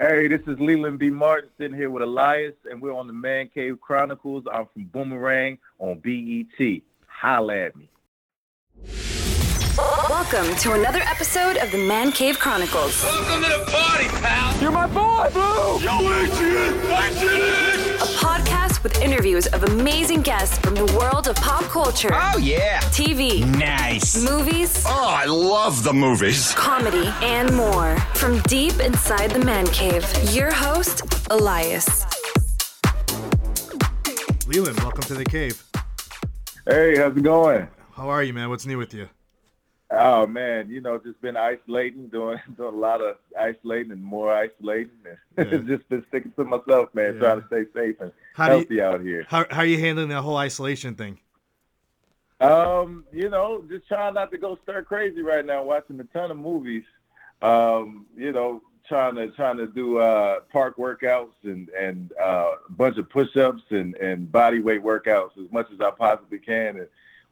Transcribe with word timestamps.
Hey, 0.00 0.28
this 0.28 0.42
is 0.46 0.60
Leland 0.60 1.00
B. 1.00 1.10
Martin 1.10 1.50
sitting 1.58 1.76
here 1.76 1.90
with 1.90 2.04
Elias, 2.04 2.54
and 2.70 2.80
we're 2.80 2.94
on 2.94 3.08
the 3.08 3.12
Man 3.12 3.48
Cave 3.52 3.80
Chronicles. 3.80 4.44
I'm 4.48 4.66
from 4.72 4.84
Boomerang 4.84 5.58
on 5.80 5.98
BET. 5.98 6.82
Holla 7.08 7.56
at 7.56 7.74
me. 7.74 7.90
Welcome 10.08 10.54
to 10.58 10.74
another 10.74 11.00
episode 11.00 11.56
of 11.56 11.72
the 11.72 11.78
Man 11.78 12.12
Cave 12.12 12.38
Chronicles, 12.38 13.02
Welcome 13.02 13.42
to 13.42 13.48
the 13.48 13.64
party, 13.72 14.06
pal. 14.22 14.62
You're 14.62 14.70
my 14.70 14.86
boy, 14.86 15.30
Blue! 15.32 15.80
Yo, 15.80 15.98
Adrian, 15.98 16.74
Adrian. 16.92 17.77
A 18.78 18.80
podcast 18.80 18.82
with 18.82 19.02
interviews 19.02 19.46
of 19.48 19.64
amazing 19.64 20.22
guests 20.22 20.58
from 20.58 20.74
the 20.74 20.86
world 20.98 21.28
of 21.28 21.36
pop 21.36 21.62
culture, 21.64 22.10
Oh 22.12 22.38
yeah. 22.38 22.80
TV, 22.92 23.44
Nice. 23.58 24.22
movies, 24.22 24.84
Oh, 24.86 25.06
I 25.08 25.24
love 25.26 25.82
the 25.84 25.92
movies. 25.92 26.52
comedy, 26.54 27.08
and 27.22 27.54
more. 27.54 27.96
From 28.14 28.40
deep 28.42 28.78
inside 28.80 29.30
the 29.30 29.44
Man 29.44 29.66
Cave, 29.68 30.04
your 30.32 30.52
host, 30.52 31.02
Elias. 31.30 32.04
Leland, 34.46 34.78
welcome 34.80 35.02
to 35.02 35.14
the 35.14 35.24
cave. 35.24 35.62
Hey, 36.66 36.96
how's 36.96 37.16
it 37.16 37.22
going? 37.22 37.68
How 37.94 38.08
are 38.08 38.22
you, 38.22 38.32
man? 38.32 38.48
What's 38.48 38.66
new 38.66 38.78
with 38.78 38.94
you? 38.94 39.08
Oh 39.90 40.26
man, 40.26 40.68
you 40.68 40.80
know, 40.82 40.98
just 40.98 41.20
been 41.22 41.36
isolating, 41.36 42.08
doing 42.08 42.38
doing 42.56 42.74
a 42.74 42.76
lot 42.78 43.00
of 43.00 43.16
isolating 43.38 43.90
and 43.92 44.02
more 44.02 44.32
isolating, 44.32 44.90
and 45.36 45.50
Yeah. 45.52 45.76
just 45.76 45.88
been 45.88 46.04
sticking 46.08 46.32
to 46.32 46.44
myself, 46.44 46.94
man, 46.94 47.14
Yeah. 47.14 47.20
trying 47.20 47.40
to 47.40 47.46
stay 47.46 47.64
safe 47.74 47.96
and 48.00 48.12
How 48.34 48.48
do 48.48 48.52
you- 48.52 48.58
healthy 48.58 48.80
out 48.82 49.00
here. 49.00 49.24
How, 49.28 49.46
how 49.50 49.60
are 49.62 49.66
you 49.66 49.78
handling 49.80 50.08
that 50.10 50.20
whole 50.22 50.36
isolation 50.36 50.94
thing? 50.94 51.18
Um, 52.40 53.04
you 53.12 53.28
know, 53.30 53.64
just 53.68 53.88
trying 53.88 54.14
not 54.14 54.30
to 54.30 54.38
go 54.38 54.58
stir 54.62 54.82
crazy 54.82 55.22
right 55.22 55.44
now. 55.44 55.62
Watching 55.64 55.98
a 56.00 56.04
ton 56.04 56.30
of 56.30 56.36
movies. 56.36 56.84
Um, 57.42 58.06
you 58.16 58.32
know, 58.32 58.62
trying 58.88 59.14
to 59.16 59.30
trying 59.32 59.56
to 59.56 59.66
do 59.66 59.98
uh, 59.98 60.40
park 60.52 60.76
workouts 60.76 61.32
and 61.44 61.68
and 61.70 62.12
uh, 62.22 62.50
a 62.68 62.72
bunch 62.72 62.96
of 62.98 63.08
push-ups 63.08 63.62
and 63.70 63.94
and 63.96 64.30
body 64.30 64.60
weight 64.60 64.82
workouts 64.84 65.30
as 65.42 65.50
much 65.50 65.66
as 65.72 65.80
I 65.80 65.90
possibly 65.90 66.38
can, 66.38 66.76
and 66.78 66.88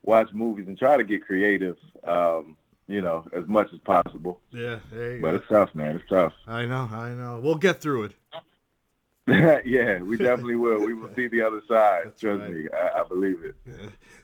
watch 0.07 0.31
movies 0.33 0.67
and 0.69 0.79
try 0.79 0.97
to 0.97 1.05
get 1.05 1.27
creative. 1.27 1.77
Um, 2.05 2.57
you 2.89 3.01
know, 3.01 3.27
as 3.37 3.45
much 3.49 3.67
as 3.75 3.81
possible. 3.81 4.41
Yeah, 4.53 4.79
But 4.93 5.21
go. 5.21 5.35
it's 5.35 5.49
tough, 5.49 5.75
man. 5.75 5.97
It's 5.97 6.09
tough. 6.09 6.33
I 6.47 6.67
know, 6.67 6.89
I 6.93 7.11
know. 7.15 7.41
We'll 7.43 7.57
get 7.57 7.81
through 7.81 8.05
it. 8.05 8.13
yeah, 9.67 9.99
we 10.01 10.17
definitely 10.17 10.55
will. 10.55 10.79
We 10.87 10.95
will 10.95 11.11
see 11.17 11.27
the 11.27 11.43
other 11.43 11.61
side. 11.67 12.03
That's 12.05 12.21
Trust 12.21 12.43
right. 12.43 12.51
me, 12.53 12.69
I, 12.73 13.01
I 13.01 13.09
believe 13.09 13.43
it. 13.43 13.57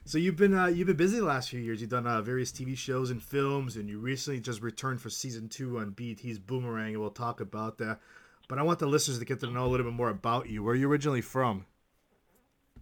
So 0.05 0.17
you've 0.17 0.37
been 0.37 0.55
uh, 0.55 0.67
you've 0.67 0.87
been 0.87 0.97
busy 0.97 1.19
the 1.19 1.25
last 1.25 1.51
few 1.51 1.59
years. 1.59 1.81
You've 1.81 1.91
done 1.91 2.07
uh, 2.07 2.23
various 2.23 2.53
TV 2.53 2.79
shows 2.79 3.11
and 3.11 3.21
films, 3.21 3.75
and 3.75 3.89
you 3.89 3.99
recently 3.99 4.39
just 4.41 4.63
returned 4.63 5.01
for 5.01 5.11
season 5.11 5.49
two 5.49 5.79
on 5.79 5.91
BET's 5.91 6.39
Boomerang, 6.39 6.93
and 6.93 7.01
we'll 7.01 7.11
talk 7.11 7.41
about 7.41 7.79
that. 7.79 7.99
But 8.49 8.61
I 8.61 8.63
want 8.63 8.79
the 8.79 8.87
listeners 8.87 9.19
to 9.19 9.25
get 9.25 9.41
to 9.41 9.51
know 9.51 9.67
a 9.67 9.69
little 9.69 9.87
bit 9.87 9.95
more 9.95 10.09
about 10.11 10.49
you. 10.49 10.63
Where 10.63 10.75
are 10.75 10.77
you 10.77 10.89
originally 10.89 11.21
from? 11.21 11.67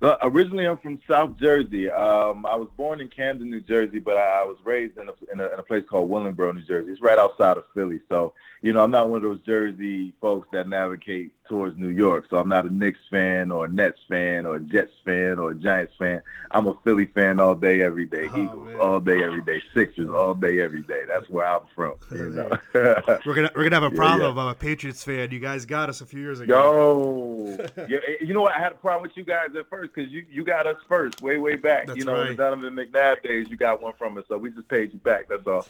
Uh, 0.03 0.17
originally, 0.23 0.67
I'm 0.67 0.79
from 0.79 0.99
South 1.07 1.37
Jersey. 1.39 1.91
Um, 1.91 2.47
I 2.47 2.57
was 2.57 2.69
born 2.77 3.03
in 3.03 3.09
Camden, 3.09 3.51
New 3.51 3.61
Jersey, 3.61 3.99
but 3.99 4.17
I, 4.17 4.41
I 4.41 4.45
was 4.45 4.57
raised 4.65 4.97
in 4.97 5.09
a, 5.09 5.13
in, 5.33 5.41
a, 5.41 5.53
in 5.53 5.59
a 5.59 5.63
place 5.63 5.85
called 5.89 6.11
Willingboro, 6.11 6.55
New 6.55 6.63
Jersey. 6.63 6.91
It's 6.91 7.03
right 7.03 7.19
outside 7.19 7.59
of 7.59 7.65
Philly. 7.75 8.01
So, 8.09 8.33
you 8.63 8.73
know, 8.73 8.83
I'm 8.83 8.91
not 8.91 9.11
one 9.11 9.19
of 9.19 9.23
those 9.23 9.41
Jersey 9.45 10.15
folks 10.19 10.49
that 10.53 10.69
navigate 10.69 11.33
towards 11.51 11.77
New 11.77 11.89
York. 11.89 12.27
So 12.31 12.37
I'm 12.37 12.49
not 12.49 12.65
a 12.65 12.73
Knicks 12.73 13.01
fan 13.11 13.51
or 13.51 13.65
a 13.65 13.69
Nets 13.69 13.99
fan 14.09 14.47
or 14.47 14.55
a 14.55 14.61
Jets 14.61 14.93
fan 15.05 15.37
or 15.39 15.51
a 15.51 15.55
Giants 15.55 15.93
fan. 15.99 16.23
I'm 16.53 16.69
a 16.69 16.75
Philly 16.85 17.07
fan 17.07 17.41
all 17.41 17.57
day, 17.57 17.83
every 17.83 18.07
day. 18.07 18.29
Oh, 18.33 18.43
Eagles 18.43 18.67
man. 18.69 18.81
all 18.81 19.01
day, 19.01 19.23
every 19.23 19.43
day. 19.43 19.61
Sixers 19.75 20.09
all 20.09 20.35
day, 20.35 20.61
every 20.61 20.83
day. 20.83 21.03
That's 21.09 21.29
where 21.29 21.47
I'm 21.47 21.63
from. 21.75 21.95
You 22.21 22.31
know. 22.31 22.51
We're 23.25 23.35
gonna 23.35 23.51
we're 23.57 23.65
gonna 23.65 23.81
have 23.81 23.93
a 23.93 23.97
problem. 23.97 24.37
yeah. 24.37 24.43
I'm 24.43 24.49
a 24.49 24.55
Patriots 24.55 25.03
fan. 25.03 25.31
You 25.31 25.41
guys 25.41 25.65
got 25.65 25.89
us 25.89 26.01
a 26.01 26.07
few 26.07 26.21
years 26.21 26.41
ago. 26.41 27.57
Yo, 27.57 27.67
yeah, 27.89 27.99
eh, 28.07 28.17
you 28.21 28.35
know 28.35 28.43
what? 28.43 28.55
I 28.55 28.59
had 28.59 28.73
a 28.73 28.77
problem 28.77 29.03
with 29.03 29.17
you 29.17 29.25
guys 29.25 29.49
at 29.59 29.69
first 29.71 29.93
because 29.95 30.13
you, 30.13 30.25
you 30.31 30.45
got 30.45 30.67
us 30.67 30.77
first, 30.87 31.23
way 31.23 31.39
way 31.39 31.57
back. 31.57 31.87
That's 31.87 31.99
you 31.99 32.05
know, 32.05 32.21
in 32.23 32.29
the 32.29 32.35
Donovan 32.35 32.75
McNabb 32.77 33.23
days, 33.23 33.49
you 33.49 33.57
got 33.57 33.83
one 33.83 33.95
from 33.99 34.19
us, 34.19 34.25
so 34.29 34.37
we 34.37 34.51
just 34.51 34.69
paid 34.69 34.93
you 34.93 34.99
back. 34.99 35.29
That's 35.29 35.47
all. 35.47 35.67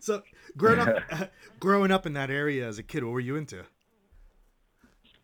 so 0.00 0.22
growing 0.56 0.80
up, 0.80 1.30
growing 1.60 1.90
up 1.90 2.06
in 2.06 2.14
that 2.14 2.30
area 2.30 2.66
as 2.66 2.78
a 2.78 2.82
kid, 2.82 3.04
what 3.04 3.12
were 3.12 3.20
you 3.20 3.36
into? 3.36 3.64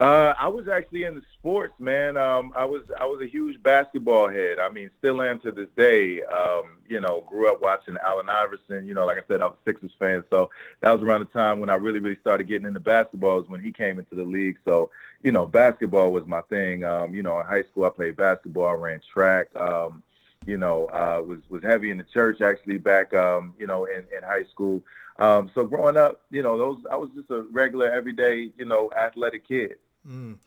Uh, 0.04 0.34
I 0.38 0.48
was 0.48 0.69
actually 0.69 1.04
into 1.04 1.22
sports, 1.32 1.72
man. 1.78 2.19
Um, 2.19 2.53
I 2.54 2.66
was 2.66 2.82
I 3.00 3.06
was 3.06 3.22
a 3.22 3.26
huge 3.26 3.62
basketball 3.62 4.28
head. 4.28 4.59
I 4.59 4.69
mean, 4.69 4.91
still 4.98 5.22
am 5.22 5.41
to 5.41 5.50
this 5.50 5.70
day. 5.78 6.22
Um, 6.25 6.76
you 6.87 7.00
know, 7.00 7.25
grew 7.26 7.50
up 7.50 7.62
watching 7.62 7.97
Allen 8.04 8.28
Iverson. 8.28 8.87
You 8.87 8.93
know, 8.93 9.06
like 9.06 9.16
I 9.16 9.22
said, 9.26 9.41
I 9.41 9.47
was 9.47 9.56
a 9.64 9.70
Sixers 9.70 9.93
fan, 9.98 10.22
so 10.28 10.50
that 10.82 10.91
was 10.91 11.00
around 11.00 11.20
the 11.20 11.32
time 11.32 11.59
when 11.59 11.70
I 11.70 11.76
really 11.76 12.00
really 12.00 12.19
started 12.20 12.48
getting 12.48 12.66
into 12.66 12.81
basketball. 12.81 13.37
Was 13.37 13.48
when 13.48 13.62
he 13.62 13.72
came 13.72 13.98
into 13.98 14.14
the 14.14 14.25
league. 14.25 14.59
So 14.66 14.91
you 15.22 15.32
know, 15.32 15.47
basketball 15.47 16.12
was 16.12 16.26
my 16.26 16.43
thing. 16.50 16.84
Um, 16.84 17.14
you 17.14 17.22
know, 17.22 17.41
in 17.41 17.47
high 17.47 17.62
school 17.62 17.87
I 17.87 17.88
played 17.88 18.16
basketball, 18.16 18.66
I 18.66 18.72
ran 18.72 19.00
track. 19.10 19.47
Um, 19.56 20.03
you 20.44 20.59
know, 20.59 20.84
uh, 20.88 21.22
was 21.26 21.38
was 21.48 21.62
heavy 21.62 21.91
in 21.91 21.97
the 21.97 22.04
church 22.04 22.43
actually 22.43 22.76
back, 22.76 23.14
um, 23.14 23.54
you 23.59 23.66
know, 23.66 23.87
in, 23.87 24.04
in 24.14 24.22
high 24.22 24.44
school. 24.53 24.82
Um, 25.19 25.50
so 25.54 25.64
growing 25.64 25.97
up, 25.97 26.20
you 26.31 26.43
know, 26.43 26.59
those 26.59 26.78
I 26.91 26.97
was 26.97 27.09
just 27.16 27.31
a 27.31 27.47
regular, 27.53 27.91
everyday, 27.91 28.50
you 28.59 28.66
know, 28.66 28.91
athletic 28.94 29.48
kid. 29.48 29.76
Mm. 30.09 30.38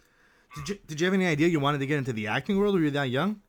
Did 0.55 0.69
you 0.69 0.79
did 0.87 1.01
you 1.01 1.05
have 1.05 1.13
any 1.13 1.27
idea 1.27 1.47
you 1.47 1.59
wanted 1.59 1.79
to 1.79 1.87
get 1.87 1.97
into 1.97 2.13
the 2.13 2.27
acting 2.27 2.57
world? 2.57 2.75
Were 2.75 2.81
you 2.81 2.91
that 2.91 3.09
young? 3.09 3.41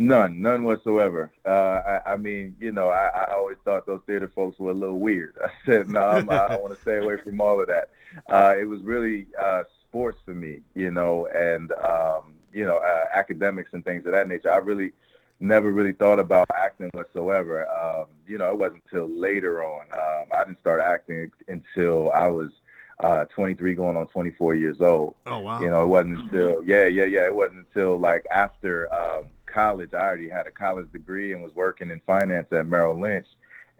None, 0.00 0.40
none 0.40 0.62
whatsoever. 0.62 1.32
Uh, 1.44 1.98
I, 2.06 2.12
I 2.12 2.16
mean, 2.16 2.54
you 2.60 2.70
know, 2.70 2.88
I, 2.88 3.08
I 3.08 3.34
always 3.34 3.56
thought 3.64 3.84
those 3.84 4.00
theater 4.06 4.30
folks 4.32 4.56
were 4.60 4.70
a 4.70 4.74
little 4.74 5.00
weird. 5.00 5.36
I 5.44 5.48
said, 5.66 5.88
no, 5.88 6.00
I'm, 6.00 6.30
I 6.30 6.56
want 6.56 6.72
to 6.72 6.80
stay 6.80 6.98
away 6.98 7.16
from 7.16 7.40
all 7.40 7.60
of 7.60 7.66
that. 7.66 7.90
Uh, 8.28 8.54
it 8.56 8.64
was 8.64 8.80
really 8.82 9.26
uh, 9.40 9.64
sports 9.88 10.18
for 10.24 10.34
me, 10.34 10.60
you 10.74 10.92
know, 10.92 11.26
and 11.34 11.72
um, 11.72 12.34
you 12.52 12.64
know, 12.64 12.76
uh, 12.76 13.06
academics 13.12 13.70
and 13.72 13.84
things 13.84 14.06
of 14.06 14.12
that 14.12 14.28
nature. 14.28 14.52
I 14.52 14.58
really 14.58 14.92
never 15.40 15.72
really 15.72 15.92
thought 15.92 16.20
about 16.20 16.48
acting 16.56 16.90
whatsoever. 16.92 17.68
Um, 17.68 18.06
you 18.26 18.38
know, 18.38 18.50
it 18.50 18.58
wasn't 18.58 18.82
until 18.90 19.08
later 19.08 19.64
on. 19.64 19.86
Um, 19.92 20.26
I 20.32 20.44
didn't 20.44 20.60
start 20.60 20.80
acting 20.80 21.30
until 21.48 22.12
I 22.12 22.28
was 22.28 22.50
uh, 23.00 23.24
23, 23.26 23.74
going 23.74 23.96
on 23.96 24.06
24 24.08 24.54
years 24.56 24.80
old. 24.80 25.14
Oh 25.26 25.38
wow. 25.38 25.60
You 25.60 25.70
know, 25.70 25.82
it 25.82 25.86
wasn't 25.86 26.18
until 26.18 26.62
yeah, 26.64 26.86
yeah, 26.86 27.04
yeah. 27.04 27.26
It 27.26 27.34
wasn't 27.34 27.66
until 27.66 27.98
like 27.98 28.26
after 28.30 28.92
um, 28.92 29.26
college. 29.46 29.94
I 29.94 30.00
already 30.00 30.28
had 30.28 30.46
a 30.46 30.50
college 30.50 30.90
degree 30.92 31.32
and 31.32 31.42
was 31.42 31.54
working 31.54 31.90
in 31.90 32.00
finance 32.06 32.48
at 32.52 32.66
Merrill 32.66 33.00
Lynch, 33.00 33.26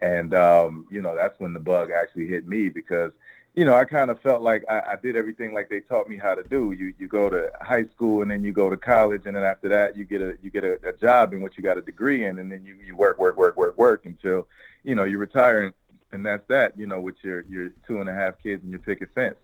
and 0.01 0.33
um, 0.33 0.87
you 0.89 1.01
know 1.01 1.15
that's 1.15 1.39
when 1.39 1.53
the 1.53 1.59
bug 1.59 1.89
actually 1.91 2.27
hit 2.27 2.47
me 2.47 2.69
because 2.69 3.11
you 3.55 3.65
know 3.65 3.75
I 3.75 3.83
kind 3.83 4.09
of 4.09 4.21
felt 4.21 4.41
like 4.41 4.63
I, 4.69 4.79
I 4.79 4.95
did 5.01 5.17
everything 5.17 5.53
like 5.53 5.69
they 5.69 5.81
taught 5.81 6.07
me 6.07 6.17
how 6.17 6.33
to 6.35 6.43
do. 6.43 6.71
You 6.71 6.93
you 6.97 7.09
go 7.09 7.29
to 7.29 7.51
high 7.61 7.85
school 7.93 8.21
and 8.21 8.31
then 8.31 8.43
you 8.43 8.53
go 8.53 8.69
to 8.69 8.77
college 8.77 9.23
and 9.25 9.35
then 9.35 9.43
after 9.43 9.67
that 9.69 9.97
you 9.97 10.05
get 10.05 10.21
a 10.21 10.37
you 10.41 10.49
get 10.49 10.63
a, 10.63 10.79
a 10.87 10.93
job 10.93 11.33
in 11.33 11.41
what 11.41 11.57
you 11.57 11.63
got 11.63 11.77
a 11.77 11.81
degree 11.81 12.25
in 12.25 12.39
and 12.39 12.49
then 12.49 12.63
you, 12.63 12.75
you 12.85 12.95
work 12.95 13.19
work 13.19 13.35
work 13.35 13.57
work 13.57 13.77
work 13.77 14.05
until 14.05 14.47
you 14.83 14.95
know 14.95 15.03
you 15.03 15.17
retire 15.17 15.63
and, 15.63 15.73
and 16.11 16.25
that's 16.25 16.47
that. 16.47 16.77
You 16.77 16.87
know 16.87 16.99
with 16.99 17.15
your 17.23 17.45
your 17.49 17.69
two 17.87 17.99
and 18.01 18.09
a 18.09 18.13
half 18.13 18.41
kids 18.41 18.63
and 18.63 18.71
your 18.71 18.79
picket 18.79 19.09
fence. 19.15 19.35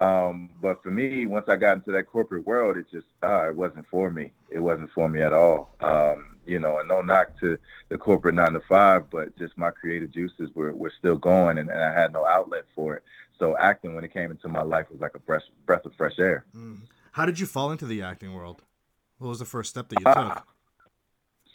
Um, 0.00 0.50
but 0.60 0.82
for 0.82 0.90
me, 0.90 1.26
once 1.26 1.48
I 1.48 1.56
got 1.56 1.76
into 1.76 1.92
that 1.92 2.04
corporate 2.04 2.46
world, 2.46 2.76
it 2.76 2.86
just 2.90 3.06
uh, 3.22 3.48
it 3.48 3.56
wasn't 3.56 3.86
for 3.90 4.10
me. 4.10 4.32
It 4.50 4.58
wasn't 4.58 4.90
for 4.92 5.08
me 5.08 5.22
at 5.22 5.32
all. 5.32 5.74
Um, 5.80 6.36
you 6.46 6.58
know, 6.58 6.78
and 6.78 6.88
no 6.88 7.00
knock 7.00 7.38
to 7.40 7.58
the 7.88 7.96
corporate 7.96 8.34
nine 8.34 8.52
to 8.52 8.60
five, 8.68 9.08
but 9.10 9.36
just 9.38 9.56
my 9.56 9.70
creative 9.70 10.10
juices 10.12 10.50
were, 10.54 10.72
were 10.72 10.92
still 10.98 11.16
going, 11.16 11.58
and, 11.58 11.70
and 11.70 11.80
I 11.80 11.92
had 11.92 12.12
no 12.12 12.26
outlet 12.26 12.64
for 12.74 12.96
it. 12.96 13.02
So 13.38 13.56
acting, 13.56 13.94
when 13.94 14.04
it 14.04 14.12
came 14.12 14.30
into 14.30 14.48
my 14.48 14.62
life, 14.62 14.86
was 14.90 15.00
like 15.00 15.14
a 15.14 15.20
breath 15.20 15.42
breath 15.66 15.84
of 15.84 15.94
fresh 15.96 16.18
air. 16.18 16.44
Mm. 16.54 16.80
How 17.12 17.24
did 17.24 17.38
you 17.38 17.46
fall 17.46 17.70
into 17.70 17.86
the 17.86 18.02
acting 18.02 18.34
world? 18.34 18.62
What 19.18 19.28
was 19.28 19.38
the 19.38 19.44
first 19.44 19.70
step 19.70 19.88
that 19.88 20.00
you 20.00 20.04
took? 20.04 20.46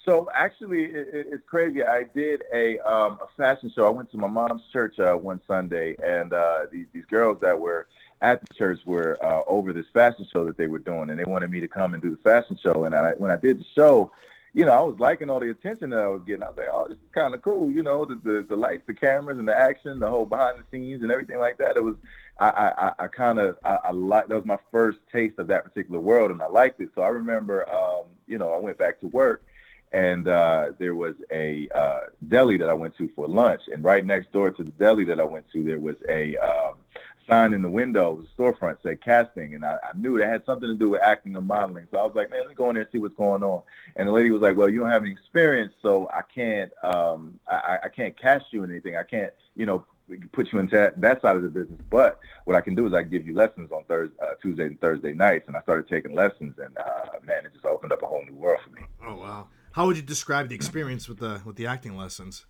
So 0.09 0.27
actually, 0.33 0.85
it, 0.85 1.07
it, 1.13 1.27
it's 1.33 1.43
crazy. 1.45 1.83
I 1.83 2.01
did 2.15 2.41
a 2.51 2.79
um, 2.79 3.19
a 3.21 3.27
fashion 3.37 3.71
show. 3.75 3.85
I 3.85 3.91
went 3.91 4.09
to 4.09 4.17
my 4.17 4.27
mom's 4.27 4.63
church 4.73 4.97
uh, 4.97 5.13
one 5.13 5.39
Sunday, 5.45 5.95
and 6.03 6.33
uh, 6.33 6.61
these 6.71 6.87
these 6.93 7.05
girls 7.05 7.37
that 7.41 7.59
were 7.59 7.85
at 8.19 8.41
the 8.41 8.51
church 8.55 8.79
were 8.87 9.23
uh, 9.23 9.43
over 9.45 9.71
this 9.71 9.85
fashion 9.93 10.25
show 10.33 10.45
that 10.45 10.57
they 10.57 10.65
were 10.65 10.79
doing, 10.79 11.11
and 11.11 11.19
they 11.19 11.25
wanted 11.25 11.51
me 11.51 11.59
to 11.59 11.67
come 11.67 11.93
and 11.93 12.01
do 12.01 12.09
the 12.09 12.17
fashion 12.23 12.57
show. 12.59 12.85
And 12.85 12.95
I, 12.95 13.11
when 13.19 13.29
I 13.29 13.35
did 13.35 13.59
the 13.59 13.65
show, 13.75 14.11
you 14.55 14.65
know, 14.65 14.71
I 14.71 14.81
was 14.81 14.95
liking 14.97 15.29
all 15.29 15.39
the 15.39 15.51
attention 15.51 15.91
that 15.91 15.99
I 15.99 16.07
was 16.07 16.23
getting. 16.25 16.41
I 16.41 16.47
was 16.47 16.57
like, 16.57 16.69
oh, 16.73 16.87
this 16.87 16.97
is 16.97 17.11
kind 17.13 17.35
of 17.35 17.43
cool. 17.43 17.69
You 17.69 17.83
know, 17.83 18.03
the, 18.03 18.15
the 18.15 18.45
the 18.49 18.55
lights, 18.55 18.87
the 18.87 18.95
cameras, 18.95 19.37
and 19.37 19.47
the 19.47 19.55
action, 19.55 19.99
the 19.99 20.09
whole 20.09 20.25
behind 20.25 20.57
the 20.57 20.63
scenes, 20.75 21.03
and 21.03 21.11
everything 21.11 21.37
like 21.37 21.59
that. 21.59 21.77
It 21.77 21.83
was, 21.83 21.97
I 22.39 22.49
I, 22.49 23.03
I- 23.03 23.07
kind 23.09 23.37
of 23.37 23.59
I, 23.63 23.77
I 23.83 23.91
like 23.91 24.27
that 24.29 24.35
was 24.37 24.45
my 24.45 24.57
first 24.71 24.97
taste 25.11 25.37
of 25.37 25.45
that 25.49 25.65
particular 25.65 25.99
world, 25.99 26.31
and 26.31 26.41
I 26.41 26.47
liked 26.47 26.81
it. 26.81 26.89
So 26.95 27.03
I 27.03 27.09
remember, 27.09 27.69
um, 27.71 28.05
you 28.25 28.39
know, 28.39 28.53
I 28.53 28.57
went 28.57 28.79
back 28.79 28.99
to 29.01 29.07
work 29.07 29.43
and 29.91 30.27
uh, 30.27 30.71
there 30.77 30.95
was 30.95 31.15
a 31.31 31.67
uh, 31.73 31.99
deli 32.27 32.57
that 32.57 32.69
I 32.69 32.73
went 32.73 32.95
to 32.97 33.09
for 33.15 33.27
lunch, 33.27 33.61
and 33.71 33.83
right 33.83 34.05
next 34.05 34.31
door 34.31 34.51
to 34.51 34.63
the 34.63 34.71
deli 34.71 35.03
that 35.05 35.19
I 35.19 35.23
went 35.23 35.49
to, 35.53 35.63
there 35.63 35.79
was 35.79 35.95
a 36.07 36.35
um, 36.37 36.75
sign 37.27 37.53
in 37.53 37.61
the 37.61 37.69
window, 37.69 38.23
a 38.23 38.41
storefront 38.41 38.77
said 38.83 39.01
casting, 39.01 39.55
and 39.55 39.63
I, 39.65 39.77
I 39.83 39.97
knew 39.97 40.17
it 40.17 40.25
had 40.27 40.45
something 40.45 40.67
to 40.67 40.75
do 40.75 40.89
with 40.89 41.01
acting 41.01 41.35
and 41.35 41.47
modeling. 41.47 41.87
So 41.91 41.97
I 41.99 42.03
was 42.03 42.15
like, 42.15 42.29
man, 42.31 42.39
let 42.41 42.49
me 42.49 42.55
go 42.55 42.69
in 42.69 42.75
there 42.75 42.83
and 42.83 42.91
see 42.91 42.97
what's 42.97 43.15
going 43.15 43.43
on. 43.43 43.61
And 43.95 44.07
the 44.07 44.11
lady 44.11 44.31
was 44.31 44.41
like, 44.41 44.57
well, 44.57 44.69
you 44.69 44.79
don't 44.79 44.89
have 44.89 45.03
any 45.03 45.11
experience, 45.11 45.73
so 45.81 46.09
I 46.13 46.21
can't, 46.33 46.71
um, 46.83 47.39
I, 47.47 47.55
I- 47.55 47.79
I 47.85 47.89
can't 47.89 48.19
cast 48.19 48.45
you 48.51 48.63
in 48.63 48.71
anything. 48.71 48.95
I 48.97 49.03
can't, 49.03 49.31
you 49.55 49.65
know, 49.65 49.85
put 50.31 50.51
you 50.51 50.57
into 50.59 50.75
that, 50.75 50.99
that 51.01 51.21
side 51.21 51.35
of 51.35 51.43
the 51.43 51.49
business. 51.49 51.79
But 51.89 52.19
what 52.45 52.55
I 52.55 52.61
can 52.61 52.73
do 52.75 52.87
is 52.87 52.93
I 52.93 53.03
can 53.03 53.11
give 53.11 53.27
you 53.27 53.35
lessons 53.35 53.71
on 53.71 53.83
Thursday, 53.87 54.15
uh, 54.21 54.33
Tuesday 54.41 54.65
and 54.65 54.79
Thursday 54.81 55.13
nights, 55.13 55.47
and 55.47 55.55
I 55.55 55.61
started 55.61 55.87
taking 55.87 56.15
lessons, 56.15 56.55
and 56.57 56.75
uh, 56.77 57.19
man, 57.25 57.45
it 57.45 57.53
just 57.53 57.65
opened 57.65 57.91
up 57.91 58.01
a 58.01 58.07
whole 58.07 58.23
new 58.25 58.33
world 58.35 58.59
for 58.63 58.71
me. 58.71 58.81
Oh 59.05 59.15
wow! 59.15 59.47
How 59.71 59.85
would 59.85 59.97
you 59.97 60.03
describe 60.03 60.49
the 60.49 60.55
experience 60.55 61.07
with 61.07 61.19
the 61.19 61.41
with 61.45 61.55
the 61.55 61.67
acting 61.67 61.95
lessons? 61.95 62.45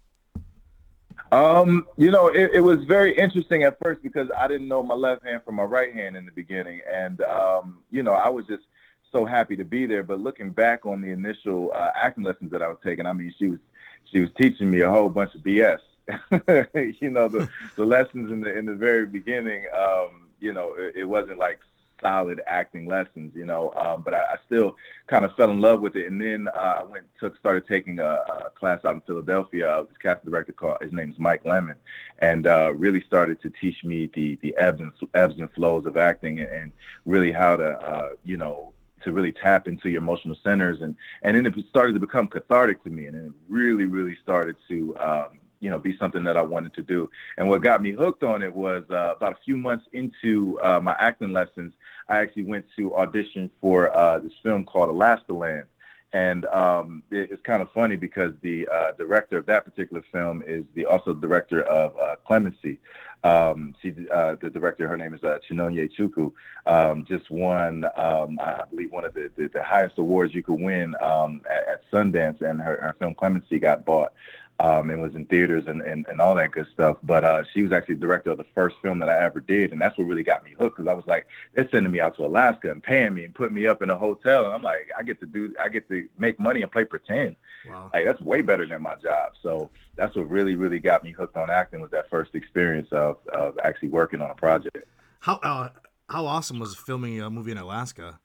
Um, 1.32 1.86
you 1.98 2.12
know, 2.12 2.28
it, 2.28 2.52
it, 2.54 2.60
was 2.62 2.84
very 2.86 3.16
interesting 3.16 3.64
at 3.64 3.78
first 3.84 4.02
because 4.02 4.30
I 4.36 4.48
didn't 4.48 4.68
know 4.68 4.82
my 4.82 4.96
left 4.96 5.26
hand 5.26 5.42
from 5.44 5.56
my 5.56 5.64
right 5.64 5.94
hand 5.94 6.16
in 6.16 6.26
the 6.26 6.32
beginning, 6.32 6.82
and 6.92 7.22
um, 7.22 7.80
you 7.92 8.04
know, 8.04 8.14
I 8.14 8.30
was 8.30 8.48
just 8.48 8.64
so 9.12 9.26
happy 9.26 9.56
to 9.58 9.66
be 9.66 9.86
there. 9.86 10.02
But 10.02 10.22
looking 10.22 10.50
back 10.52 10.86
on 10.86 11.02
the 11.02 11.10
initial 11.10 11.72
uh, 11.76 11.92
acting 11.96 12.24
lessons 12.24 12.52
that 12.52 12.62
I 12.62 12.68
was 12.68 12.78
taking, 12.84 13.06
I 13.06 13.14
mean, 13.14 13.34
she 13.38 13.48
was 13.48 13.60
she 14.06 14.22
was 14.22 14.30
teaching 14.40 14.72
me 14.72 14.82
a 14.82 14.90
whole 14.90 15.10
bunch 15.10 15.36
of 15.36 15.42
BS. 15.42 15.80
you 17.02 17.10
know, 17.12 17.28
the 17.28 17.48
the 17.76 17.86
lessons 17.86 18.32
in 18.32 18.42
the 18.42 18.58
in 18.58 18.66
the 18.66 18.76
very 18.76 19.06
beginning, 19.06 19.66
um, 19.78 20.30
you 20.40 20.54
know, 20.54 20.74
it, 20.78 20.96
it 20.96 21.06
wasn't 21.06 21.38
like 21.38 21.60
solid 22.02 22.42
acting 22.48 22.88
lessons, 22.88 23.34
you 23.36 23.46
know. 23.46 23.74
Um, 23.76 24.02
but 24.04 24.14
I, 24.14 24.20
I, 24.20 24.36
still 24.46 24.76
kind 25.08 25.26
of 25.26 25.36
fell 25.36 25.52
in 25.52 25.62
love 25.62 25.82
with 25.82 25.96
it, 25.96 26.08
and 26.08 26.22
then 26.22 26.48
uh, 26.48 26.80
I 26.80 26.84
went 26.84 27.06
took 27.20 27.38
started 27.38 27.68
taking 27.68 28.00
a, 28.00 28.04
a, 28.04 28.50
class 28.56 28.84
out 28.86 28.96
in 28.96 29.02
Philadelphia. 29.02 29.70
Uh, 29.70 29.84
this 29.84 29.98
casting 30.02 30.30
director 30.30 30.54
called 30.54 30.78
his 30.82 30.92
name's 30.92 31.20
Mike 31.20 31.46
Lemon, 31.46 31.76
and 32.20 32.48
uh, 32.48 32.74
really 32.76 33.04
started 33.06 33.42
to 33.42 33.50
teach 33.62 33.84
me 33.84 34.10
the 34.14 34.38
the 34.42 34.56
ebbs 34.58 34.80
and 34.80 34.92
ebbs 35.14 35.36
and 35.38 35.52
flows 35.52 35.86
of 35.86 35.98
acting, 35.98 36.40
and, 36.40 36.50
and 36.50 36.72
really 37.06 37.32
how 37.32 37.56
to 37.56 37.70
uh, 37.70 38.10
you 38.24 38.38
know 38.38 38.74
to 39.04 39.12
really 39.12 39.32
tap 39.32 39.68
into 39.68 39.90
your 39.90 40.02
emotional 40.02 40.38
centers, 40.44 40.82
and 40.82 40.96
and 41.24 41.36
then 41.36 41.46
it 41.46 41.54
started 41.70 41.94
to 41.94 42.00
become 42.00 42.28
cathartic 42.28 42.84
to 42.84 42.90
me, 42.90 43.06
and 43.06 43.16
it 43.16 43.32
really 43.48 43.86
really 43.86 44.18
started 44.24 44.56
to 44.68 44.96
um, 44.98 45.39
you 45.60 45.70
know, 45.70 45.80
be 45.80 45.98
something 45.98 46.24
that 46.24 46.38
I 46.38 46.42
wanted 46.42 46.74
to 46.76 46.82
do. 46.82 47.10
And 47.38 47.50
what 47.50 47.62
got 47.62 47.82
me 47.82 47.92
hooked 47.92 48.24
on 48.24 48.42
it 48.44 48.54
was 48.54 48.84
uh, 48.90 49.14
about 49.16 49.34
a 49.34 49.38
few 49.44 49.58
months 49.58 49.86
into 49.94 50.60
uh, 50.62 50.80
my 50.80 50.96
acting 51.00 51.34
lessons, 51.34 51.74
I 52.08 52.20
actually 52.20 52.46
went 52.46 52.66
to 52.78 52.96
audition 52.96 53.50
for 53.62 53.96
uh, 53.96 54.20
this 54.20 54.34
film 54.42 54.66
called 54.66 54.90
AlaskaLand. 54.90 55.66
And 56.12 56.46
um, 56.48 57.04
it, 57.12 57.30
it's 57.32 57.42
kind 57.44 57.62
of 57.62 57.72
funny 57.72 57.96
because 57.96 58.34
the 58.42 58.68
uh, 58.68 58.94
director 58.94 59.38
of 59.38 59.46
that 59.46 59.66
particular 59.66 60.04
film 60.12 60.44
is 60.48 60.64
the 60.74 60.86
also 60.86 61.14
director 61.14 61.62
of 61.64 61.96
uh, 61.98 62.16
Clemency. 62.26 62.80
Um, 63.24 63.76
she, 63.82 63.94
uh, 64.14 64.36
the 64.42 64.50
director, 64.50 64.88
her 64.88 64.96
name 64.96 65.14
is 65.14 65.24
uh, 65.24 65.40
Chinonye 65.48 65.90
Chukwu. 65.98 66.32
um, 66.66 67.06
just 67.06 67.30
won, 67.30 67.84
um, 67.98 68.40
I 68.40 68.64
believe, 68.72 68.92
one 68.92 69.04
of 69.04 69.14
the, 69.14 69.30
the, 69.36 69.50
the, 69.50 69.62
highest 69.62 69.98
awards 69.98 70.34
you 70.34 70.42
could 70.42 70.60
win 70.60 70.96
um, 71.02 71.42
at, 71.52 71.68
at, 71.68 71.92
Sundance, 71.92 72.42
and 72.42 72.62
her, 72.62 72.80
her 72.82 72.96
film 72.98 73.14
Clemency 73.16 73.60
got 73.60 73.84
bought 73.84 74.14
um, 74.60 74.90
and 74.90 75.02
was 75.02 75.16
in 75.16 75.26
theaters 75.26 75.66
and, 75.68 75.82
and, 75.82 76.06
and 76.10 76.20
all 76.20 76.36
that 76.36 76.52
good 76.52 76.68
stuff. 76.74 76.98
But 77.04 77.24
uh, 77.24 77.44
she 77.54 77.64
was 77.64 77.72
actually 77.72 77.96
the 77.96 78.02
director 78.02 78.32
of 78.32 78.38
the 78.38 78.46
first 78.54 78.76
film 78.82 79.00
that 79.00 79.10
I 79.10 79.24
ever 79.24 79.40
did, 79.40 79.72
and 79.72 79.80
that's 79.80 79.98
what 79.98 80.08
really 80.08 80.24
got 80.24 80.44
me 80.44 80.52
hooked 80.60 80.78
because 80.78 80.90
I 80.90 80.94
was 80.94 81.06
like, 81.08 81.28
they're 81.54 81.70
sending 81.70 81.92
me 81.92 82.00
out 82.00 82.18
to 82.18 82.26
Alaska 82.26 82.70
and 82.72 82.84
paying 82.84 83.14
me 83.14 83.24
and 83.24 83.34
putting 83.34 83.56
me 83.56 83.68
up 83.68 83.82
in 83.82 83.90
a 83.90 83.98
hotel, 83.98 84.46
and 84.46 84.54
I'm 84.54 84.62
like, 84.62 84.90
I 84.98 85.04
get 85.04 85.20
to 85.22 85.26
do, 85.26 85.54
I 85.64 85.70
get 85.70 85.88
to 85.90 86.08
make 86.18 86.40
money 86.40 86.62
and 86.62 86.72
play 86.72 86.84
pretend. 86.84 87.36
Wow. 87.70 87.90
Like 87.94 88.06
that's 88.06 88.22
way 88.22 88.42
better 88.42 88.66
than 88.66 88.82
my 88.82 88.96
job. 88.96 89.34
So 89.42 89.70
that's 89.96 90.16
what 90.16 90.30
really, 90.30 90.56
really 90.56 90.80
got 90.80 91.04
me 91.04 91.12
hooked 91.12 91.38
on 91.38 91.50
acting 91.50 91.82
was 91.82 91.92
that 91.92 92.10
first 92.10 92.36
experience 92.36 92.90
of 92.92 93.18
of 93.34 93.58
actually 93.64 93.90
working 93.90 94.22
on 94.22 94.30
a 94.30 94.36
project. 94.36 94.78
How 95.20 95.36
uh, 95.36 95.70
how 96.10 96.26
awesome 96.26 96.60
was 96.60 96.76
filming 96.76 97.22
a 97.22 97.30
movie 97.30 97.52
in 97.52 97.58
Alaska? 97.58 98.20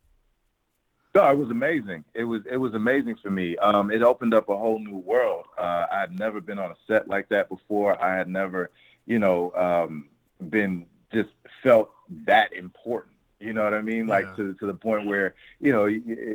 No, 1.15 1.31
it 1.31 1.39
was 1.39 1.51
amazing. 1.51 2.05
It 2.13 2.25
was 2.25 2.43
it 2.51 2.57
was 2.57 2.75
amazing 2.75 3.17
for 3.23 3.31
me. 3.31 3.57
Um, 3.59 3.93
it 3.93 4.03
opened 4.03 4.35
up 4.35 4.49
a 4.49 4.57
whole 4.57 4.81
new 4.81 4.97
world. 4.97 5.45
Uh, 5.57 5.87
I 5.91 6.01
had 6.01 6.19
never 6.19 6.41
been 6.41 6.59
on 6.59 6.73
a 6.73 6.77
set 6.89 7.07
like 7.07 7.29
that 7.29 7.49
before. 7.49 8.03
I 8.03 8.17
had 8.17 8.29
never, 8.29 8.71
you 9.07 9.21
know, 9.21 9.53
um, 9.55 10.09
been 10.51 10.87
just 11.13 11.31
felt 11.63 11.91
that 12.27 12.53
important. 12.53 13.15
You 13.39 13.53
know 13.53 13.63
what 13.63 13.75
I 13.75 13.83
mean? 13.83 14.09
Like 14.09 14.25
yeah. 14.25 14.37
to 14.37 14.55
to 14.55 14.67
the 14.67 14.75
point 14.75 15.07
where 15.07 15.35
you 15.61 15.71
know, 15.71 15.87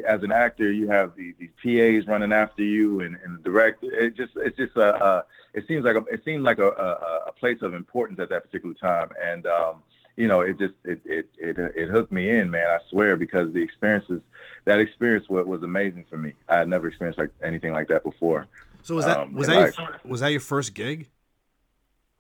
as 0.07 0.23
an 0.23 0.31
actor, 0.31 0.71
you 0.71 0.87
have 0.89 1.13
these, 1.13 1.33
these 1.37 1.49
PAs 1.61 2.07
running 2.07 2.31
after 2.31 2.63
you, 2.63 3.01
and, 3.01 3.17
and 3.25 3.37
the 3.37 3.43
director. 3.43 3.91
It 3.91 4.15
just 4.15 4.31
it's 4.37 4.55
just 4.55 4.77
a, 4.77 5.03
a 5.03 5.25
it 5.53 5.65
seems 5.67 5.83
like 5.83 5.97
a, 5.97 6.05
it 6.11 6.23
seemed 6.23 6.43
like 6.43 6.59
a, 6.59 6.69
a, 6.69 7.27
a 7.27 7.31
place 7.33 7.61
of 7.63 7.73
importance 7.73 8.19
at 8.19 8.29
that 8.29 8.43
particular 8.43 8.75
time, 8.75 9.09
and 9.21 9.45
um, 9.45 9.83
you 10.19 10.27
know, 10.27 10.42
it 10.42 10.60
just 10.60 10.74
it, 10.83 11.00
it 11.06 11.30
it 11.38 11.57
it 11.57 11.88
hooked 11.88 12.12
me 12.12 12.30
in, 12.30 12.51
man. 12.51 12.68
I 12.68 12.80
swear, 12.89 13.16
because 13.16 13.54
the 13.54 13.62
experiences, 13.62 14.19
that 14.66 14.77
experience 14.81 15.30
was, 15.30 15.45
was 15.45 15.63
amazing 15.63 16.04
for 16.10 16.18
me. 16.18 16.33
I 16.50 16.57
had 16.57 16.68
never 16.68 16.89
experienced 16.89 17.18
like 17.18 17.30
anything 17.42 17.71
like 17.71 17.88
that 17.88 18.04
before. 18.04 18.45
So 18.83 18.95
was 18.95 19.06
that 19.06 19.18
um, 19.18 19.33
was 19.33 19.48
that 19.48 19.77
your, 19.77 20.00
was 20.04 20.19
that 20.19 20.31
your 20.31 20.42
first 20.42 20.74
gig? 20.74 21.07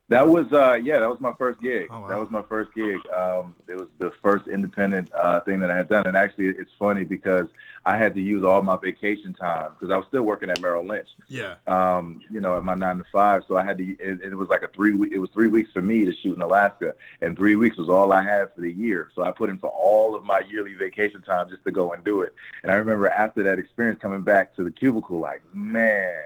That 0.09 0.27
was 0.27 0.51
uh 0.51 0.73
yeah, 0.73 0.99
that 0.99 1.09
was 1.09 1.19
my 1.19 1.33
first 1.37 1.61
gig. 1.61 1.87
Oh, 1.91 2.01
wow. 2.01 2.07
That 2.07 2.19
was 2.19 2.31
my 2.31 2.41
first 2.41 2.73
gig. 2.73 2.97
Um, 3.15 3.55
it 3.67 3.75
was 3.75 3.87
the 3.99 4.11
first 4.23 4.47
independent 4.47 5.11
uh, 5.13 5.39
thing 5.41 5.59
that 5.59 5.69
I 5.69 5.77
had 5.77 5.87
done, 5.87 6.07
and 6.07 6.17
actually 6.17 6.47
it's 6.47 6.71
funny 6.79 7.03
because 7.03 7.47
I 7.85 7.95
had 7.95 8.15
to 8.15 8.21
use 8.21 8.43
all 8.43 8.63
my 8.63 8.75
vacation 8.75 9.35
time 9.35 9.71
because 9.73 9.93
I 9.93 9.97
was 9.97 10.07
still 10.07 10.23
working 10.23 10.49
at 10.49 10.59
Merrill 10.61 10.85
Lynch. 10.85 11.09
Yeah. 11.27 11.55
Um, 11.67 12.21
you 12.31 12.41
know, 12.41 12.57
at 12.57 12.63
my 12.63 12.73
nine 12.73 12.97
to 12.97 13.05
five, 13.11 13.43
so 13.47 13.55
I 13.55 13.63
had 13.63 13.77
to. 13.77 13.83
It, 13.83 14.21
it 14.23 14.35
was 14.35 14.49
like 14.49 14.63
a 14.63 14.67
three 14.67 14.93
week. 14.93 15.13
It 15.13 15.19
was 15.19 15.29
three 15.29 15.47
weeks 15.47 15.71
for 15.71 15.81
me 15.81 16.05
to 16.05 16.13
shoot 16.15 16.35
in 16.35 16.41
Alaska, 16.41 16.95
and 17.21 17.37
three 17.37 17.55
weeks 17.55 17.77
was 17.77 17.87
all 17.87 18.11
I 18.11 18.23
had 18.23 18.53
for 18.55 18.61
the 18.61 18.71
year. 18.71 19.11
So 19.13 19.23
I 19.23 19.31
put 19.31 19.51
in 19.51 19.59
for 19.59 19.69
all 19.69 20.15
of 20.15 20.23
my 20.23 20.41
yearly 20.49 20.73
vacation 20.73 21.21
time 21.21 21.49
just 21.49 21.63
to 21.65 21.71
go 21.71 21.93
and 21.93 22.03
do 22.03 22.21
it. 22.21 22.33
And 22.63 22.71
I 22.71 22.75
remember 22.75 23.09
after 23.09 23.43
that 23.43 23.59
experience 23.59 24.01
coming 24.01 24.21
back 24.21 24.55
to 24.55 24.63
the 24.63 24.71
cubicle, 24.71 25.19
like 25.19 25.43
man 25.53 26.23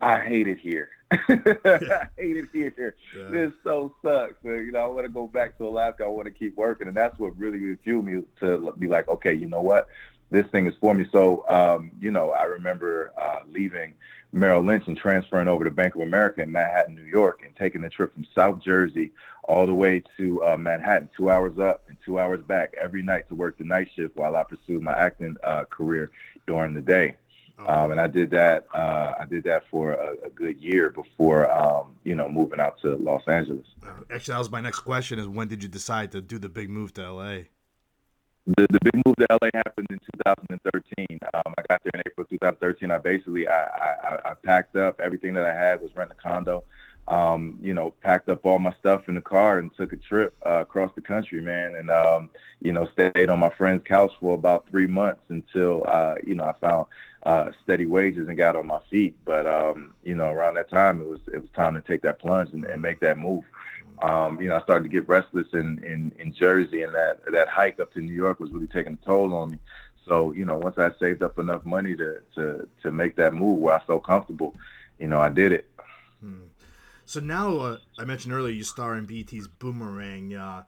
I 0.00 0.20
hate 0.20 0.48
it 0.48 0.58
here. 0.58 0.90
I 1.10 1.16
hate 2.16 2.36
it 2.36 2.48
here. 2.52 2.94
Yeah. 3.16 3.28
This 3.30 3.52
so 3.64 3.94
sucks. 4.02 4.34
you 4.44 4.72
know, 4.72 4.80
I 4.80 4.86
want 4.86 5.06
to 5.06 5.12
go 5.12 5.26
back 5.26 5.56
to 5.58 5.66
Alaska. 5.66 6.04
I 6.04 6.08
want 6.08 6.26
to 6.26 6.32
keep 6.32 6.56
working, 6.56 6.88
and 6.88 6.96
that's 6.96 7.18
what 7.18 7.38
really 7.38 7.76
fueled 7.82 8.04
me 8.04 8.22
to 8.40 8.74
be 8.78 8.88
like, 8.88 9.08
okay, 9.08 9.32
you 9.32 9.46
know 9.46 9.62
what, 9.62 9.88
this 10.30 10.46
thing 10.48 10.66
is 10.66 10.74
for 10.80 10.94
me. 10.94 11.06
So, 11.10 11.44
um, 11.48 11.90
you 12.00 12.10
know, 12.10 12.30
I 12.30 12.44
remember 12.44 13.12
uh, 13.20 13.40
leaving 13.50 13.94
Merrill 14.32 14.62
Lynch 14.62 14.86
and 14.86 14.96
transferring 14.96 15.48
over 15.48 15.64
to 15.64 15.70
Bank 15.70 15.94
of 15.94 16.02
America 16.02 16.42
in 16.42 16.52
Manhattan, 16.52 16.94
New 16.94 17.02
York, 17.02 17.42
and 17.44 17.56
taking 17.56 17.80
the 17.80 17.88
trip 17.88 18.12
from 18.12 18.26
South 18.34 18.62
Jersey 18.62 19.12
all 19.44 19.66
the 19.66 19.74
way 19.74 20.02
to 20.18 20.44
uh, 20.44 20.56
Manhattan, 20.58 21.08
two 21.16 21.30
hours 21.30 21.58
up 21.58 21.84
and 21.88 21.96
two 22.04 22.18
hours 22.18 22.42
back 22.42 22.74
every 22.78 23.02
night 23.02 23.26
to 23.28 23.34
work 23.34 23.56
the 23.56 23.64
night 23.64 23.88
shift 23.96 24.14
while 24.16 24.36
I 24.36 24.42
pursued 24.42 24.82
my 24.82 24.92
acting 24.92 25.36
uh, 25.42 25.64
career 25.64 26.10
during 26.46 26.74
the 26.74 26.82
day. 26.82 27.16
Um, 27.66 27.90
and 27.90 28.00
I 28.00 28.06
did 28.06 28.30
that. 28.30 28.66
Uh, 28.72 29.14
I 29.18 29.24
did 29.24 29.42
that 29.44 29.64
for 29.70 29.92
a, 29.92 30.26
a 30.26 30.30
good 30.30 30.58
year 30.58 30.90
before, 30.90 31.50
um, 31.50 31.96
you 32.04 32.14
know, 32.14 32.28
moving 32.28 32.60
out 32.60 32.80
to 32.82 32.96
Los 32.96 33.26
Angeles. 33.26 33.66
Uh, 33.82 33.88
actually, 34.10 34.32
that 34.32 34.38
was 34.38 34.50
my 34.50 34.60
next 34.60 34.80
question: 34.80 35.18
is 35.18 35.26
when 35.26 35.48
did 35.48 35.62
you 35.62 35.68
decide 35.68 36.12
to 36.12 36.20
do 36.20 36.38
the 36.38 36.48
big 36.48 36.70
move 36.70 36.92
to 36.94 37.12
LA? 37.12 37.38
The, 38.46 38.66
the 38.70 38.78
big 38.82 39.02
move 39.04 39.16
to 39.16 39.26
LA 39.30 39.50
happened 39.54 39.88
in 39.90 39.98
2013. 40.24 41.18
Um, 41.34 41.54
I 41.58 41.62
got 41.68 41.82
there 41.82 41.90
in 41.94 42.02
April 42.06 42.26
2013. 42.30 42.90
I 42.90 42.98
basically 42.98 43.46
I, 43.46 43.64
I, 43.64 44.18
I 44.30 44.34
packed 44.42 44.76
up 44.76 45.00
everything 45.00 45.34
that 45.34 45.44
I 45.44 45.52
had 45.52 45.82
was 45.82 45.94
rent 45.94 46.10
a 46.10 46.14
condo. 46.14 46.64
Um, 47.08 47.58
you 47.62 47.74
know, 47.74 47.94
packed 48.02 48.28
up 48.28 48.44
all 48.44 48.58
my 48.58 48.72
stuff 48.78 49.08
in 49.08 49.14
the 49.14 49.20
car 49.20 49.58
and 49.58 49.74
took 49.76 49.92
a 49.92 49.96
trip 49.96 50.34
uh, 50.46 50.60
across 50.60 50.90
the 50.94 51.00
country, 51.00 51.40
man. 51.40 51.74
And 51.74 51.90
um, 51.90 52.30
you 52.62 52.72
know, 52.72 52.88
stayed 52.92 53.28
on 53.28 53.38
my 53.38 53.50
friend's 53.50 53.82
couch 53.84 54.12
for 54.20 54.34
about 54.34 54.66
three 54.70 54.86
months 54.86 55.22
until 55.28 55.84
uh, 55.88 56.14
you 56.24 56.34
know 56.34 56.44
I 56.44 56.52
found 56.60 56.86
uh, 57.28 57.50
steady 57.62 57.84
wages 57.84 58.26
and 58.26 58.38
got 58.38 58.56
on 58.56 58.66
my 58.66 58.80
feet. 58.90 59.14
But 59.26 59.46
um, 59.46 59.92
you 60.02 60.14
know, 60.14 60.30
around 60.30 60.54
that 60.54 60.70
time, 60.70 61.02
it 61.02 61.06
was 61.06 61.20
it 61.32 61.42
was 61.42 61.50
time 61.54 61.74
to 61.74 61.82
take 61.82 62.00
that 62.02 62.18
plunge 62.18 62.54
and, 62.54 62.64
and 62.64 62.80
make 62.80 63.00
that 63.00 63.18
move. 63.18 63.44
Um, 64.00 64.40
you 64.40 64.48
know, 64.48 64.56
I 64.56 64.62
started 64.62 64.84
to 64.84 64.88
get 64.88 65.06
restless 65.06 65.46
in, 65.52 65.84
in 65.84 66.10
in 66.18 66.32
Jersey, 66.32 66.82
and 66.82 66.94
that 66.94 67.20
that 67.30 67.48
hike 67.48 67.80
up 67.80 67.92
to 67.92 68.00
New 68.00 68.14
York 68.14 68.40
was 68.40 68.50
really 68.50 68.66
taking 68.66 68.94
a 68.94 69.04
toll 69.04 69.34
on 69.34 69.50
me. 69.50 69.58
So 70.06 70.32
you 70.32 70.46
know, 70.46 70.56
once 70.56 70.78
I 70.78 70.90
saved 70.98 71.22
up 71.22 71.38
enough 71.38 71.66
money 71.66 71.94
to 71.96 72.20
to 72.36 72.66
to 72.82 72.90
make 72.90 73.14
that 73.16 73.34
move 73.34 73.58
where 73.58 73.74
I 73.74 73.84
felt 73.84 74.04
comfortable, 74.04 74.54
you 74.98 75.08
know, 75.08 75.20
I 75.20 75.28
did 75.28 75.52
it. 75.52 75.70
Hmm. 76.22 76.46
So 77.04 77.20
now, 77.20 77.58
uh, 77.58 77.76
I 77.98 78.06
mentioned 78.06 78.32
earlier, 78.32 78.54
you 78.54 78.64
star 78.64 78.96
in 78.96 79.04
BET's 79.04 79.48
Boomerang. 79.48 80.34
Uh, 80.34 80.62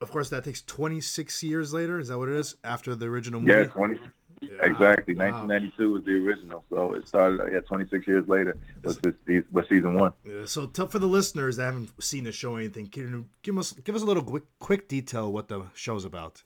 of 0.00 0.10
course, 0.10 0.30
that 0.30 0.44
takes 0.44 0.62
26 0.62 1.42
years 1.42 1.74
later. 1.74 1.98
Is 1.98 2.08
that 2.08 2.18
what 2.18 2.30
it 2.30 2.36
is 2.36 2.56
after 2.64 2.94
the 2.94 3.06
original 3.06 3.40
movie? 3.40 3.52
Yeah, 3.52 3.64
20, 3.64 4.00
yeah. 4.40 4.48
Exactly. 4.62 5.14
Wow. 5.14 5.46
1992 5.46 5.92
was 5.92 6.04
the 6.04 6.12
original, 6.12 6.64
so 6.70 6.94
it 6.94 7.06
started. 7.06 7.40
Yeah, 7.52 7.60
26 7.60 8.06
years 8.06 8.26
later 8.26 8.56
was 8.82 8.98
this, 8.98 9.44
was 9.52 9.66
season 9.68 9.94
one. 9.94 10.12
Yeah, 10.24 10.46
so, 10.46 10.66
tell, 10.66 10.88
for 10.88 10.98
the 10.98 11.06
listeners 11.06 11.56
that 11.56 11.64
haven't 11.64 11.90
seen 12.02 12.24
the 12.24 12.32
show 12.32 12.52
or 12.52 12.58
anything, 12.58 12.88
can 12.88 13.28
give 13.42 13.58
us 13.58 13.72
give 13.72 13.94
us 13.94 14.02
a 14.02 14.06
little 14.06 14.22
quick, 14.22 14.44
quick 14.58 14.88
detail 14.88 15.30
what 15.32 15.48
the 15.48 15.66
show's 15.74 16.04
about. 16.04 16.42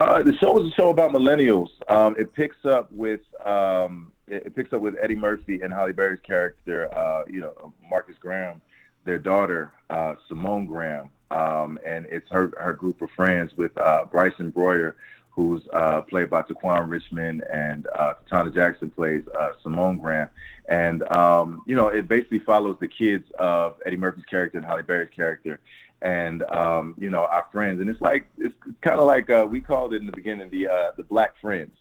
Uh, 0.00 0.22
the 0.22 0.34
show 0.38 0.58
is 0.58 0.72
a 0.72 0.74
show 0.74 0.88
about 0.88 1.12
millennials. 1.12 1.68
Um, 1.88 2.16
it 2.18 2.32
picks 2.32 2.64
up 2.64 2.90
with 2.90 3.20
um, 3.44 4.12
it, 4.26 4.46
it, 4.46 4.56
picks 4.56 4.72
up 4.72 4.80
with 4.80 4.94
Eddie 5.00 5.14
Murphy 5.14 5.60
and 5.60 5.72
Halle 5.72 5.92
Berry's 5.92 6.20
character, 6.26 6.92
uh, 6.96 7.24
you 7.28 7.40
know, 7.40 7.74
Marcus 7.88 8.16
Graham, 8.18 8.62
their 9.04 9.18
daughter 9.18 9.72
uh, 9.90 10.14
Simone 10.26 10.64
Graham, 10.64 11.10
um, 11.30 11.78
and 11.86 12.06
it's 12.06 12.28
her 12.30 12.50
her 12.58 12.72
group 12.72 13.02
of 13.02 13.10
friends 13.14 13.52
with 13.56 13.76
uh, 13.76 14.06
Bryson 14.10 14.50
Broyer, 14.50 14.94
who's 15.30 15.62
uh, 15.72 16.02
played 16.02 16.28
by 16.28 16.42
Tequan 16.42 16.88
Richmond, 16.88 17.44
and 17.52 17.86
uh, 17.94 18.14
Tetona 18.28 18.52
Jackson 18.52 18.90
plays 18.90 19.22
uh, 19.38 19.52
Simone 19.62 19.98
Graham. 19.98 20.28
And 20.68 21.02
um, 21.14 21.62
you 21.66 21.74
know, 21.74 21.88
it 21.88 22.08
basically 22.08 22.40
follows 22.40 22.76
the 22.80 22.88
kids 22.88 23.24
of 23.38 23.76
Eddie 23.86 23.96
Murphy's 23.96 24.24
character 24.24 24.58
and 24.58 24.66
Halle 24.66 24.82
Berry's 24.82 25.10
character, 25.14 25.60
and 26.02 26.42
um, 26.44 26.94
you 26.98 27.10
know, 27.10 27.24
our 27.24 27.46
friends. 27.52 27.80
And 27.80 27.88
it's 27.88 28.00
like 28.00 28.26
it's 28.38 28.54
kind 28.80 29.00
of 29.00 29.06
like 29.06 29.30
uh, 29.30 29.46
we 29.48 29.60
called 29.60 29.94
it 29.94 30.00
in 30.00 30.06
the 30.06 30.12
beginning 30.12 30.50
the 30.50 30.68
uh, 30.68 30.90
the 30.96 31.04
Black 31.04 31.34
Friends. 31.40 31.72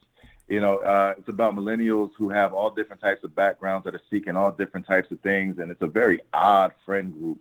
You 0.47 0.59
know, 0.59 0.77
uh, 0.77 1.13
it's 1.17 1.29
about 1.29 1.55
millennials 1.55 2.09
who 2.17 2.29
have 2.29 2.53
all 2.53 2.71
different 2.71 3.01
types 3.01 3.23
of 3.23 3.35
backgrounds 3.35 3.85
that 3.85 3.93
are 3.93 4.01
seeking 4.09 4.35
all 4.35 4.51
different 4.51 4.87
types 4.87 5.11
of 5.11 5.19
things, 5.19 5.59
and 5.59 5.69
it's 5.69 5.81
a 5.83 5.87
very 5.87 6.21
odd 6.33 6.73
friend 6.85 7.13
group. 7.13 7.39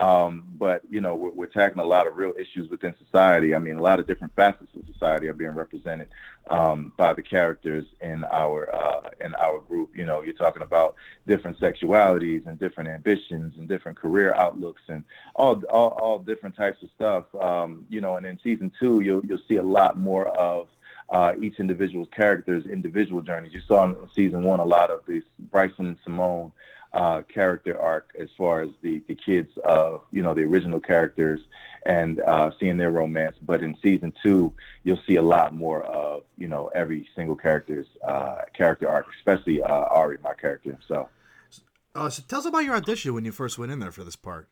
Um, 0.00 0.44
but 0.56 0.82
you 0.88 1.00
know, 1.00 1.16
we're, 1.16 1.30
we're, 1.30 1.46
tackling 1.46 1.84
a 1.84 1.88
lot 1.88 2.06
of 2.06 2.16
real 2.16 2.32
issues 2.38 2.70
within 2.70 2.94
society. 3.04 3.54
I 3.54 3.58
mean, 3.58 3.78
a 3.78 3.82
lot 3.82 3.98
of 3.98 4.06
different 4.06 4.32
facets 4.36 4.70
of 4.76 4.86
society 4.92 5.26
are 5.26 5.34
being 5.34 5.54
represented 5.54 6.08
um, 6.50 6.92
by 6.96 7.14
the 7.14 7.22
characters 7.22 7.84
in 8.00 8.22
our 8.30 8.72
uh, 8.72 9.10
in 9.20 9.34
our 9.34 9.58
group. 9.58 9.90
You 9.96 10.06
know, 10.06 10.22
you're 10.22 10.34
talking 10.34 10.62
about 10.62 10.94
different 11.26 11.58
sexualities 11.58 12.46
and 12.46 12.60
different 12.60 12.90
ambitions 12.90 13.54
and 13.58 13.66
different 13.66 13.98
career 13.98 14.34
outlooks 14.34 14.82
and 14.88 15.02
all 15.34 15.60
all, 15.64 15.88
all 16.00 16.18
different 16.20 16.56
types 16.56 16.80
of 16.84 16.90
stuff. 16.94 17.24
Um, 17.34 17.84
you 17.88 18.00
know, 18.00 18.16
and 18.16 18.26
in 18.26 18.38
season 18.44 18.70
two, 18.78 19.00
you'll 19.00 19.24
you'll 19.26 19.42
see 19.48 19.56
a 19.56 19.62
lot 19.62 19.98
more 19.98 20.28
of 20.28 20.68
uh, 21.08 21.32
each 21.42 21.58
individual's 21.58 22.08
character's 22.14 22.66
individual 22.66 23.20
journeys. 23.20 23.52
You 23.52 23.62
saw 23.66 23.84
in 23.84 23.96
season 24.14 24.44
one 24.44 24.60
a 24.60 24.64
lot 24.64 24.90
of 24.90 25.00
these 25.08 25.24
Bryson 25.50 25.86
and 25.86 25.96
Simone 26.04 26.52
uh, 26.92 27.22
character 27.22 27.80
arc 27.80 28.10
as 28.18 28.28
far 28.36 28.62
as 28.62 28.70
the 28.82 29.02
the 29.08 29.14
kids 29.14 29.50
of 29.64 30.02
you 30.10 30.22
know 30.22 30.34
the 30.34 30.42
original 30.42 30.80
characters 30.80 31.40
and 31.86 32.20
uh, 32.20 32.50
seeing 32.58 32.76
their 32.76 32.90
romance. 32.90 33.36
But 33.42 33.62
in 33.62 33.76
season 33.82 34.12
two, 34.22 34.52
you'll 34.84 35.00
see 35.06 35.16
a 35.16 35.22
lot 35.22 35.54
more 35.54 35.82
of 35.84 36.22
you 36.36 36.48
know 36.48 36.70
every 36.74 37.08
single 37.14 37.36
character's 37.36 37.86
uh, 38.06 38.42
character 38.54 38.88
arc, 38.88 39.06
especially 39.18 39.62
uh, 39.62 39.68
Ari, 39.68 40.18
my 40.22 40.34
character. 40.34 40.78
So, 40.86 41.08
uh, 41.94 42.10
so 42.10 42.22
tell 42.26 42.40
us 42.40 42.46
about 42.46 42.64
your 42.64 42.74
audition 42.74 43.14
when 43.14 43.24
you 43.24 43.32
first 43.32 43.58
went 43.58 43.72
in 43.72 43.80
there 43.80 43.92
for 43.92 44.04
this 44.04 44.16
part. 44.16 44.48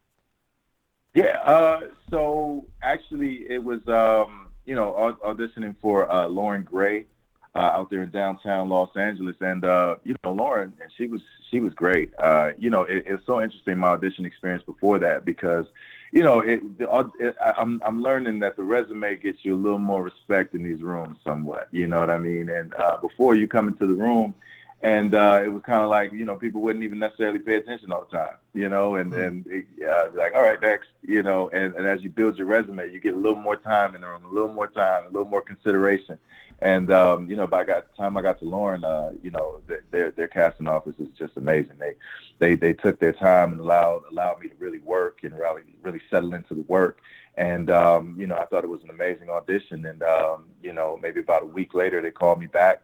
Yeah, 1.14 1.40
uh, 1.44 1.80
so 2.10 2.66
actually 2.82 3.46
it 3.48 3.64
was 3.64 3.80
um, 3.88 4.48
you 4.66 4.74
know 4.74 5.16
auditioning 5.24 5.74
for 5.80 6.10
uh, 6.10 6.26
Lauren 6.28 6.62
Gray 6.62 7.06
uh, 7.54 7.58
out 7.58 7.88
there 7.88 8.02
in 8.02 8.10
downtown 8.10 8.68
Los 8.68 8.90
Angeles, 8.96 9.36
and 9.40 9.64
uh, 9.64 9.96
you 10.04 10.14
know 10.22 10.32
Lauren, 10.32 10.74
and 10.80 10.90
she 10.96 11.06
was 11.06 11.22
she 11.50 11.60
was 11.60 11.74
great. 11.74 12.12
Uh, 12.18 12.50
you 12.58 12.70
know, 12.70 12.82
it, 12.82 13.04
it's 13.06 13.24
so 13.26 13.40
interesting 13.40 13.78
my 13.78 13.88
audition 13.88 14.24
experience 14.24 14.62
before 14.64 14.98
that 14.98 15.24
because, 15.24 15.66
you 16.12 16.22
know, 16.22 16.40
it, 16.40 16.60
it, 16.78 17.36
I'm 17.56 17.80
I'm 17.84 18.02
learning 18.02 18.40
that 18.40 18.56
the 18.56 18.62
resume 18.62 19.16
gets 19.16 19.44
you 19.44 19.54
a 19.54 19.56
little 19.56 19.78
more 19.78 20.02
respect 20.02 20.54
in 20.54 20.62
these 20.62 20.82
rooms, 20.82 21.18
somewhat. 21.24 21.68
You 21.72 21.86
know 21.86 22.00
what 22.00 22.10
I 22.10 22.18
mean? 22.18 22.48
And 22.48 22.74
uh, 22.74 22.98
before 22.98 23.34
you 23.34 23.48
come 23.48 23.68
into 23.68 23.86
the 23.86 23.94
room, 23.94 24.34
and 24.82 25.14
uh, 25.14 25.40
it 25.42 25.48
was 25.48 25.62
kind 25.62 25.82
of 25.82 25.88
like 25.88 26.12
you 26.12 26.24
know 26.24 26.36
people 26.36 26.60
wouldn't 26.60 26.84
even 26.84 26.98
necessarily 26.98 27.38
pay 27.38 27.56
attention 27.56 27.92
all 27.92 28.06
the 28.10 28.16
time, 28.16 28.36
you 28.54 28.68
know, 28.68 28.96
and 28.96 29.12
mm-hmm. 29.12 29.50
and 29.50 29.64
uh, 29.88 30.08
like 30.14 30.34
all 30.34 30.42
right 30.42 30.60
next, 30.60 30.88
you 31.02 31.22
know, 31.22 31.48
and, 31.50 31.74
and 31.74 31.86
as 31.86 32.02
you 32.02 32.10
build 32.10 32.36
your 32.36 32.46
resume, 32.46 32.92
you 32.92 33.00
get 33.00 33.14
a 33.14 33.16
little 33.16 33.40
more 33.40 33.56
time 33.56 33.94
in 33.94 34.02
the 34.02 34.06
room, 34.06 34.24
a 34.24 34.32
little 34.32 34.52
more 34.52 34.68
time, 34.68 35.04
a 35.04 35.08
little 35.08 35.28
more 35.28 35.42
consideration, 35.42 36.18
and 36.60 36.90
um, 36.90 37.28
you 37.28 37.36
know, 37.36 37.46
by 37.46 37.64
the 37.64 37.84
time 37.96 38.16
I 38.16 38.22
got 38.22 38.38
to 38.38 38.44
Lauren, 38.46 38.84
uh, 38.84 39.12
you 39.22 39.30
know, 39.30 39.60
their 39.90 40.10
their 40.10 40.28
casting 40.28 40.68
office 40.68 40.94
is 40.98 41.08
just 41.18 41.36
amazing. 41.36 41.76
They 41.78 41.94
they 42.38 42.54
they 42.54 42.72
took 42.72 42.98
their 42.98 43.12
time 43.12 43.52
and 43.52 43.60
allowed 43.60 44.02
allowed 44.10 44.40
me 44.40 44.48
to 44.48 44.54
really 44.58 44.78
work 44.78 45.20
and 45.22 45.38
really 45.38 45.62
really 45.82 46.00
settle 46.10 46.34
into 46.34 46.54
the 46.54 46.62
work. 46.62 47.00
And 47.36 47.70
um, 47.70 48.16
you 48.18 48.26
know, 48.26 48.36
I 48.36 48.46
thought 48.46 48.64
it 48.64 48.70
was 48.70 48.82
an 48.82 48.90
amazing 48.90 49.28
audition. 49.28 49.84
And 49.84 50.02
um, 50.02 50.46
you 50.62 50.72
know, 50.72 50.98
maybe 51.00 51.20
about 51.20 51.42
a 51.42 51.46
week 51.46 51.74
later, 51.74 52.00
they 52.00 52.10
called 52.10 52.40
me 52.40 52.46
back. 52.46 52.82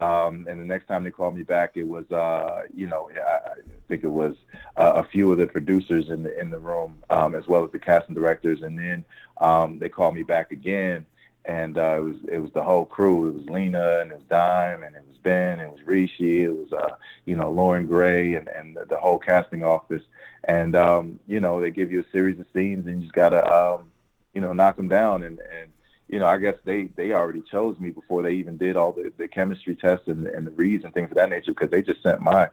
Um, 0.00 0.46
and 0.50 0.60
the 0.60 0.64
next 0.64 0.86
time 0.86 1.04
they 1.04 1.12
called 1.12 1.36
me 1.36 1.44
back, 1.44 1.76
it 1.76 1.84
was, 1.86 2.10
uh, 2.10 2.62
you 2.74 2.88
know, 2.88 3.08
I, 3.14 3.50
I 3.50 3.54
think 3.88 4.02
it 4.02 4.08
was 4.08 4.34
uh, 4.76 4.94
a 4.96 5.04
few 5.04 5.30
of 5.30 5.38
the 5.38 5.46
producers 5.46 6.10
in 6.10 6.24
the 6.24 6.38
in 6.38 6.50
the 6.50 6.58
room, 6.58 6.98
um, 7.10 7.36
as 7.36 7.46
well 7.46 7.64
as 7.64 7.70
the 7.70 7.78
casting 7.78 8.14
directors. 8.14 8.62
And 8.62 8.76
then 8.76 9.04
um, 9.38 9.78
they 9.78 9.88
called 9.88 10.16
me 10.16 10.24
back 10.24 10.50
again, 10.50 11.06
and 11.46 11.76
uh, 11.76 11.96
it 11.98 12.02
was 12.02 12.16
it 12.32 12.38
was 12.38 12.50
the 12.52 12.62
whole 12.62 12.86
crew. 12.86 13.28
It 13.28 13.34
was 13.34 13.46
Lena 13.46 14.00
and 14.00 14.10
it 14.10 14.16
was 14.16 14.26
Dime 14.28 14.82
and 14.82 14.96
it 14.96 15.04
was 15.06 15.18
Ben 15.18 15.60
and 15.60 15.62
it 15.62 15.72
was 15.72 15.86
Rishi. 15.86 16.44
It 16.44 16.54
was 16.54 16.72
uh, 16.72 16.96
you 17.26 17.36
know 17.36 17.50
Lauren 17.50 17.86
Gray 17.86 18.34
and 18.34 18.48
and 18.48 18.76
the, 18.88 18.96
whole 18.96 19.18
casting 19.18 19.62
office. 19.62 20.02
And 20.44 20.74
um, 20.74 21.20
you 21.26 21.40
know 21.40 21.60
they 21.60 21.70
give 21.70 21.92
you 21.92 22.00
a 22.00 22.12
series 22.12 22.40
of 22.40 22.46
scenes 22.54 22.86
and 22.86 22.96
you 22.96 23.02
just 23.02 23.14
gotta 23.14 23.44
um, 23.52 23.90
you 24.32 24.40
know 24.40 24.52
knock 24.52 24.76
them 24.76 24.88
down. 24.88 25.22
And 25.22 25.38
and 25.38 25.70
you 26.08 26.18
know 26.18 26.26
I 26.26 26.38
guess 26.38 26.56
they 26.64 26.84
they 26.96 27.12
already 27.12 27.42
chose 27.50 27.78
me 27.78 27.90
before 27.90 28.22
they 28.22 28.32
even 28.32 28.56
did 28.56 28.76
all 28.76 28.92
the, 28.92 29.12
the 29.18 29.28
chemistry 29.28 29.76
tests 29.76 30.08
and, 30.08 30.26
and 30.26 30.46
the 30.46 30.52
reads 30.52 30.84
and 30.84 30.94
things 30.94 31.10
of 31.10 31.16
that 31.16 31.30
nature 31.30 31.52
because 31.52 31.70
they 31.70 31.82
just 31.82 32.02
sent 32.02 32.22
my 32.22 32.48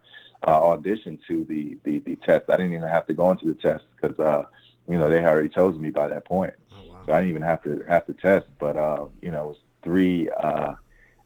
uh, 0.46 0.70
audition 0.70 1.18
to 1.28 1.46
the, 1.46 1.78
the 1.86 2.00
the 2.00 2.18
test. 2.18 2.50
I 2.50 2.58
didn't 2.58 2.74
even 2.74 2.90
have 2.90 3.08
to 3.08 3.14
go 3.14 3.32
into 3.32 3.46
the 3.46 3.54
test 3.54 3.86
because 3.96 4.20
uh, 4.20 4.44
you 4.90 4.98
know 4.98 5.10
they 5.10 5.24
already 5.24 5.50
chose 5.50 5.80
me 5.80 5.92
by 5.92 6.10
that 6.10 6.26
point. 6.26 6.54
So 7.06 7.14
I 7.14 7.20
didn't 7.20 7.30
even 7.30 7.42
have 7.42 7.64
to 7.64 7.84
have 7.88 8.06
to 8.08 8.14
test, 8.14 8.48
but 8.60 8.78
uh, 8.78 9.06
you 9.22 9.32
know, 9.32 9.44
it 9.44 9.48
was 9.48 9.58
three 9.84 10.30
uh, 10.30 10.74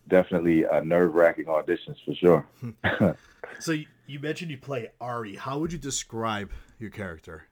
definitely 0.08 0.66
uh, 0.66 0.82
nerve 0.82 1.14
wracking 1.14 1.46
auditions 1.46 1.98
for 2.06 2.16
sure. 2.16 3.18
so 3.60 3.72
you, 3.72 3.86
you 4.08 4.20
mentioned 4.20 4.52
you 4.52 4.58
play 4.58 4.90
Ari. 5.02 5.36
How 5.36 5.60
would 5.60 5.72
you 5.72 5.80
describe 5.80 6.52
your 6.80 6.90
character? 6.90 7.48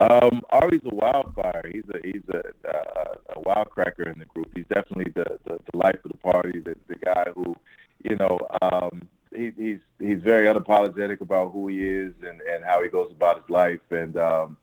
Um, 0.00 0.42
Ari's 0.50 0.80
a 0.84 0.94
wildfire. 0.94 1.70
He's 1.72 1.84
a 1.94 1.98
he's 2.04 2.22
a, 2.28 2.42
uh, 2.68 3.14
a 3.36 3.40
wildcracker 3.40 4.12
in 4.12 4.18
the 4.18 4.24
group. 4.24 4.50
He's 4.54 4.66
definitely 4.66 5.12
the, 5.14 5.38
the, 5.44 5.58
the 5.70 5.78
life 5.78 5.98
of 6.04 6.10
the 6.10 6.18
party. 6.18 6.58
The, 6.58 6.74
the 6.88 6.96
guy 6.96 7.26
who, 7.34 7.54
you 8.02 8.16
know, 8.16 8.40
um, 8.62 9.08
he, 9.34 9.52
he's 9.56 9.78
he's 10.00 10.20
very 10.20 10.52
unapologetic 10.52 11.20
about 11.20 11.52
who 11.52 11.68
he 11.68 11.86
is 11.86 12.14
and, 12.26 12.40
and 12.40 12.64
how 12.64 12.82
he 12.82 12.88
goes 12.88 13.12
about 13.12 13.42
his 13.42 13.50
life. 13.50 13.80
And 13.90 14.16
um, 14.16 14.56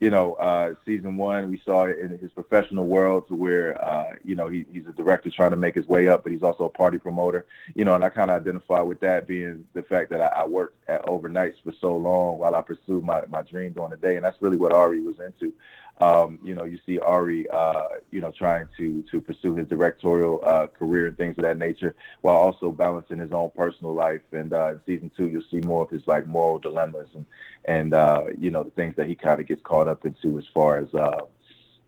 you 0.00 0.08
know, 0.08 0.32
uh, 0.34 0.74
season 0.86 1.18
one, 1.18 1.50
we 1.50 1.60
saw 1.62 1.84
it 1.84 1.98
in 1.98 2.18
his 2.18 2.30
professional 2.32 2.86
world 2.86 3.28
to 3.28 3.34
where, 3.34 3.82
uh, 3.84 4.14
you 4.24 4.34
know, 4.34 4.48
he, 4.48 4.64
he's 4.72 4.86
a 4.86 4.92
director 4.92 5.30
trying 5.30 5.50
to 5.50 5.58
make 5.58 5.74
his 5.74 5.86
way 5.86 6.08
up, 6.08 6.22
but 6.22 6.32
he's 6.32 6.42
also 6.42 6.64
a 6.64 6.70
party 6.70 6.96
promoter, 6.96 7.44
you 7.74 7.84
know, 7.84 7.94
and 7.94 8.02
I 8.02 8.08
kind 8.08 8.30
of 8.30 8.40
identify 8.40 8.80
with 8.80 8.98
that 9.00 9.28
being 9.28 9.66
the 9.74 9.82
fact 9.82 10.08
that 10.10 10.22
I, 10.22 10.42
I 10.42 10.46
worked 10.46 10.88
at 10.88 11.04
overnights 11.04 11.62
for 11.62 11.74
so 11.82 11.94
long 11.94 12.38
while 12.38 12.54
I 12.54 12.62
pursued 12.62 13.04
my, 13.04 13.22
my 13.28 13.42
dream 13.42 13.72
during 13.72 13.90
the 13.90 13.98
day. 13.98 14.16
And 14.16 14.24
that's 14.24 14.40
really 14.40 14.56
what 14.56 14.72
Ari 14.72 15.02
was 15.02 15.20
into. 15.20 15.52
Um, 16.00 16.38
you 16.42 16.54
know, 16.54 16.64
you 16.64 16.78
see 16.86 16.98
Ari, 16.98 17.48
uh, 17.50 17.82
you 18.10 18.20
know, 18.20 18.30
trying 18.30 18.68
to 18.78 19.02
to 19.10 19.20
pursue 19.20 19.54
his 19.54 19.68
directorial 19.68 20.40
uh, 20.44 20.66
career 20.66 21.08
and 21.08 21.16
things 21.16 21.36
of 21.36 21.42
that 21.42 21.58
nature, 21.58 21.94
while 22.22 22.36
also 22.36 22.72
balancing 22.72 23.18
his 23.18 23.32
own 23.32 23.50
personal 23.54 23.92
life. 23.92 24.22
And 24.32 24.52
uh, 24.52 24.72
in 24.72 24.80
season 24.86 25.10
two, 25.16 25.28
you'll 25.28 25.42
see 25.50 25.60
more 25.66 25.82
of 25.82 25.90
his 25.90 26.06
like 26.06 26.26
moral 26.26 26.58
dilemmas 26.58 27.08
and 27.14 27.26
and 27.66 27.94
uh, 27.94 28.24
you 28.38 28.50
know 28.50 28.62
the 28.62 28.70
things 28.70 28.96
that 28.96 29.06
he 29.06 29.14
kind 29.14 29.40
of 29.40 29.46
gets 29.46 29.62
caught 29.62 29.88
up 29.88 30.04
into 30.04 30.38
as 30.38 30.44
far 30.52 30.78
as 30.78 30.92
uh, 30.94 31.20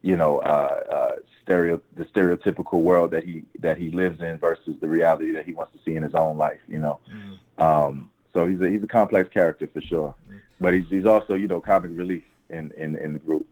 you 0.03 0.17
know 0.17 0.39
uh, 0.39 0.83
uh, 0.91 1.13
stereo 1.43 1.81
the 1.97 2.05
stereotypical 2.07 2.81
world 2.81 3.11
that 3.11 3.25
he 3.25 3.45
that 3.59 3.79
he 3.79 3.91
lives 3.91 4.21
in 4.21 4.39
versus 4.39 4.77
the 4.81 4.89
reality 4.89 5.33
that 5.33 5.47
he 5.47 5.53
wants 5.53 5.73
to 5.73 5.79
see 5.85 5.97
in 5.97 6.03
his 6.03 6.15
own 6.15 6.37
life. 6.37 6.61
You 6.69 6.79
know, 6.79 7.01
mm. 7.11 7.63
um, 7.63 8.11
so 8.35 8.47
he's 8.47 8.61
a 8.61 8.69
he's 8.69 8.83
a 8.83 8.89
complex 8.89 9.29
character 9.31 9.69
for 9.73 9.81
sure, 9.81 10.15
mm. 10.31 10.41
but 10.61 10.75
he's 10.75 10.89
he's 10.89 11.07
also 11.07 11.35
you 11.35 11.49
know 11.49 11.61
comic 11.61 11.91
relief 11.95 12.25
in 12.51 12.73
in 12.77 12.97
in 12.97 13.15
the 13.15 13.19
group. 13.19 13.47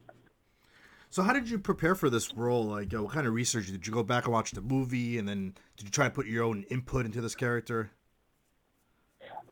So 1.13 1.25
how 1.25 1.33
did 1.33 1.51
you 1.51 1.59
prepare 1.59 1.97
for 1.97 2.09
this 2.09 2.33
role? 2.37 2.67
Like, 2.67 2.95
uh, 2.95 3.03
what 3.03 3.13
kind 3.13 3.27
of 3.27 3.35
research 3.35 3.67
did 3.67 3.85
you 3.85 3.93
go 3.93 4.05
back 4.05 4.25
and 4.25 4.33
watch 4.33 4.53
the 4.53 4.61
movie, 4.61 5.19
and 5.19 5.29
then 5.29 5.55
did 5.77 5.85
you 5.85 5.91
try 5.91 6.05
and 6.05 6.15
put 6.15 6.27
your 6.27 6.45
own 6.45 6.65
input 6.71 7.05
into 7.05 7.21
this 7.21 7.35
character? 7.35 7.91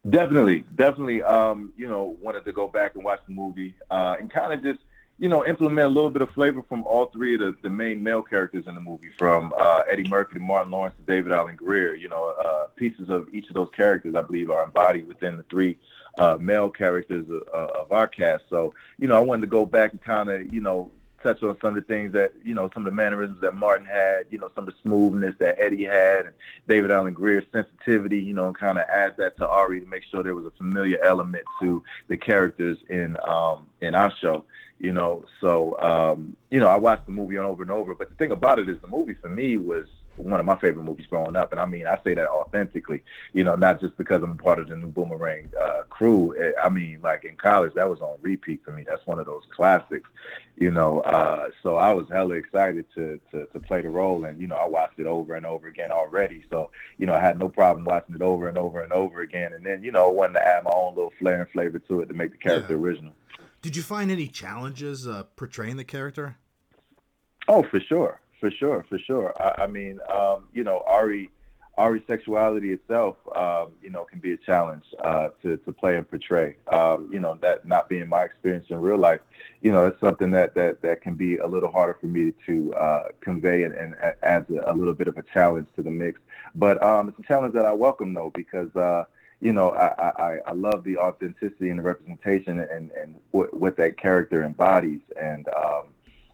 Definitely, 0.09 0.65
definitely. 0.77 1.21
Um, 1.25 1.73
you 1.77 1.89
know, 1.89 2.17
wanted 2.23 2.45
to 2.45 2.53
go 2.53 2.69
back 2.69 2.95
and 2.95 3.03
watch 3.03 3.19
the 3.27 3.35
movie 3.35 3.75
uh, 3.91 4.15
and 4.21 4.31
kind 4.31 4.53
of 4.53 4.63
just, 4.63 4.79
you 5.19 5.29
know, 5.29 5.45
implement 5.45 5.85
a 5.85 5.89
little 5.91 6.11
bit 6.11 6.23
of 6.23 6.31
flavor 6.31 6.63
from 6.69 6.85
all 6.85 7.07
three 7.07 7.35
of 7.35 7.41
the, 7.41 7.57
the 7.63 7.69
main 7.69 8.05
male 8.05 8.23
characters 8.23 8.69
in 8.69 8.77
the 8.77 8.81
movie, 8.81 9.11
from 9.19 9.53
uh, 9.59 9.83
Eddie 9.91 10.09
Murphy 10.09 10.35
to 10.35 10.41
Martin 10.41 10.71
Lawrence 10.71 10.95
to 10.97 11.13
David 11.13 11.33
Alan 11.33 11.57
Grier. 11.57 11.97
You 11.97 12.09
know, 12.09 12.37
uh, 12.41 12.67
pieces 12.77 13.11
of 13.11 13.27
each 13.35 13.49
of 13.49 13.55
those 13.55 13.71
characters, 13.75 14.15
I 14.15 14.23
believe, 14.23 14.49
are 14.51 14.63
embodied 14.63 15.09
within 15.09 15.37
the 15.37 15.43
three 15.51 15.77
uh, 16.19 16.39
male 16.41 16.71
characters 16.71 17.27
of, 17.29 17.43
of 17.49 17.91
our 17.91 18.07
cast. 18.07 18.45
So, 18.49 18.73
you 19.01 19.09
know, 19.09 19.17
I 19.17 19.21
wanted 19.21 19.41
to 19.41 19.49
go 19.49 19.67
back 19.67 19.91
and 19.91 20.01
kind 20.01 20.31
of, 20.31 20.55
you 20.55 20.61
know, 20.61 20.93
touch 21.23 21.43
on 21.43 21.57
some 21.61 21.71
of 21.71 21.75
the 21.75 21.81
things 21.83 22.13
that 22.13 22.33
you 22.45 22.55
know, 22.55 22.71
some 22.75 22.87
of 22.87 22.91
the 22.91 22.97
mannerisms 22.97 23.41
that 23.41 23.55
Martin 23.55 23.87
had, 23.87 24.27
you 24.31 24.39
know, 24.39 24.51
some 24.55 24.67
of 24.67 24.75
the 24.75 24.81
smoothness 24.83 25.35
that 25.39 25.59
Eddie 25.59 25.85
had, 25.85 26.27
and 26.27 26.35
David 26.67 26.91
Alan 26.91 27.15
Grier's 27.15 27.45
sensitivity, 27.53 28.19
you 28.21 28.35
know, 28.35 28.47
and 28.47 28.59
kind 28.59 28.79
of 28.79 28.85
add 28.89 29.17
that 29.19 29.37
to 29.39 29.47
Ari 29.49 29.81
to 29.81 29.87
make 29.87 30.05
sure 30.11 30.23
there 30.23 30.35
was 30.35 30.47
a 30.47 30.51
familiar 30.53 30.99
element 31.03 31.45
to 31.61 31.83
the 32.09 32.17
characters 32.17 32.79
in 32.89 33.17
um, 33.27 33.67
in 33.81 33.95
our 33.95 34.13
show. 34.21 34.45
you 34.79 34.93
know. 34.93 35.25
So, 35.41 35.79
um, 35.81 36.37
you 36.51 36.61
know, 36.61 36.69
I 36.69 36.77
watched 36.77 37.07
the 37.07 37.13
movie 37.13 37.39
on 37.39 37.45
over 37.45 37.63
and 37.63 37.71
over. 37.71 37.95
But 37.95 38.11
the 38.11 38.15
thing 38.17 38.31
about 38.31 38.59
it 38.59 38.69
is, 38.69 38.79
the 38.81 38.89
movie 38.89 39.15
for 39.15 39.29
me 39.29 39.57
was 39.57 39.87
one 40.19 40.41
of 40.41 40.47
my 40.47 40.57
favorite 40.59 40.85
movies 40.85 41.07
growing 41.07 41.37
up, 41.37 41.53
and 41.53 41.61
I 41.61 41.65
mean, 41.67 41.87
I 41.87 41.99
say 42.05 42.15
that 42.15 42.29
authentically, 42.29 43.03
you 43.33 43.45
know, 43.45 43.55
not 43.55 43.81
just 43.81 43.97
because 43.97 44.23
I'm 44.23 44.37
part 44.37 44.59
of 44.59 44.69
the 44.69 44.77
new 44.77 44.89
Boomerang 44.89 45.51
uh, 45.61 45.83
crew. 45.89 46.35
Eh, 46.39 46.53
I 46.63 46.69
mean, 46.69 47.01
like 47.03 47.25
in 47.25 47.37
college, 47.37 47.75
that 47.75 47.89
was 47.89 48.01
on 48.01 48.19
repeat 48.21 48.63
for 48.65 48.73
me. 48.73 48.85
That's 48.87 49.07
one 49.07 49.19
of 49.19 49.27
those 49.27 49.45
classics, 49.55 50.09
you 50.57 50.71
know. 50.71 51.01
Uh, 51.01 51.51
so 51.63 51.77
I 51.77 51.93
was 51.93 52.07
hella 52.11 52.35
excited 52.35 52.87
to, 52.95 53.21
to 53.31 53.47
to 53.47 53.61
play 53.61 53.83
the 53.83 53.91
role, 53.91 54.25
and 54.25 54.41
you 54.41 54.47
know, 54.47 54.57
I 54.57 54.67
watched 54.67 54.99
it 54.99 55.07
over 55.07 55.35
and 55.35 55.47
over 55.47 55.69
again 55.69 55.91
already. 55.91 56.45
So 56.51 56.71
you 56.99 57.07
know, 57.07 57.15
I 57.15 57.21
had 57.21 57.39
no 57.39 57.49
problem 57.49 57.85
watching 57.85 58.15
it 58.15 58.23
over 58.23 58.49
and 58.49 58.59
over 58.59 58.83
and 58.83 58.93
over 58.93 59.21
again, 59.21 59.53
and 59.53 59.65
then 59.65 59.83
you 59.83 59.93
know, 59.93 60.09
wanted 60.11 60.35
to 60.35 60.47
add 60.47 60.65
my 60.65 60.73
own 60.75 60.95
little 60.95 61.13
flair 61.19 61.43
and 61.43 61.51
flavor 61.51 61.79
to 61.79 62.01
it 62.01 62.07
to 62.07 62.15
make 62.15 62.33
the 62.33 62.39
character 62.39 62.75
Yeah. 62.75 62.81
original. 62.81 63.13
Did 63.63 63.77
you 63.77 63.83
find 63.83 64.11
any 64.11 64.29
challenges 64.29 65.07
uh, 65.07 65.25
portraying 65.37 65.77
the 65.77 65.85
character? 65.85 66.37
Oh, 67.49 67.63
for 67.65 67.81
sure, 67.81 68.21
for 68.41 68.51
sure, 68.51 68.85
for 68.89 68.99
sure. 68.99 69.35
I, 69.41 69.65
I 69.65 69.67
mean, 69.67 69.99
um, 70.13 70.45
you 70.53 70.65
know, 70.65 70.83
Ari, 70.87 71.31
Ari's 71.77 72.03
sexuality 72.07 72.73
itself, 72.73 73.17
um, 73.37 73.69
you 73.83 73.91
know, 73.91 74.05
can 74.05 74.19
be 74.19 74.33
a 74.33 74.37
challenge 74.37 74.85
uh, 75.05 75.29
to 75.43 75.57
to 75.59 75.73
play 75.73 75.97
and 75.97 76.09
portray. 76.09 76.57
Um, 76.73 77.09
you 77.13 77.21
know, 77.21 77.39
that 77.41 77.67
not 77.67 77.89
being 77.89 78.09
my 78.09 78.25
experience 78.25 78.67
in 78.71 78.81
real 78.81 78.99
life, 78.99 79.21
you 79.63 79.71
know, 79.71 79.87
it's 79.87 80.01
something 80.01 80.31
that 80.33 80.55
that 80.55 80.83
that 80.83 81.03
can 81.03 81.15
be 81.15 81.37
a 81.39 81.47
little 81.47 81.71
harder 81.71 81.97
for 82.01 82.07
me 82.07 82.33
to 82.47 82.75
uh, 82.75 83.09
convey 83.21 83.63
and, 83.63 83.75
and 83.75 83.95
adds 84.23 84.51
a, 84.51 84.71
a 84.71 84.75
little 84.75 84.95
bit 84.95 85.09
of 85.09 85.17
a 85.19 85.23
challenge 85.23 85.69
to 85.77 85.83
the 85.83 85.91
mix. 85.91 86.21
But 86.55 86.83
um, 86.83 87.09
it's 87.09 87.19
a 87.19 87.23
challenge 87.23 87.55
that 87.55 87.65
I 87.65 87.73
welcome 87.73 88.15
though 88.15 88.33
because. 88.35 88.75
Uh, 88.75 89.05
you 89.41 89.53
know, 89.53 89.71
I, 89.71 90.11
I, 90.21 90.39
I 90.49 90.53
love 90.53 90.83
the 90.83 90.99
authenticity 90.99 91.71
and 91.71 91.79
the 91.79 91.83
representation 91.85 92.59
and, 92.59 92.91
and 92.91 93.15
what, 93.31 93.55
what 93.55 93.77
that 93.77 93.97
character 93.97 94.43
embodies. 94.43 94.99
And, 95.21 95.47
um, 95.57 95.78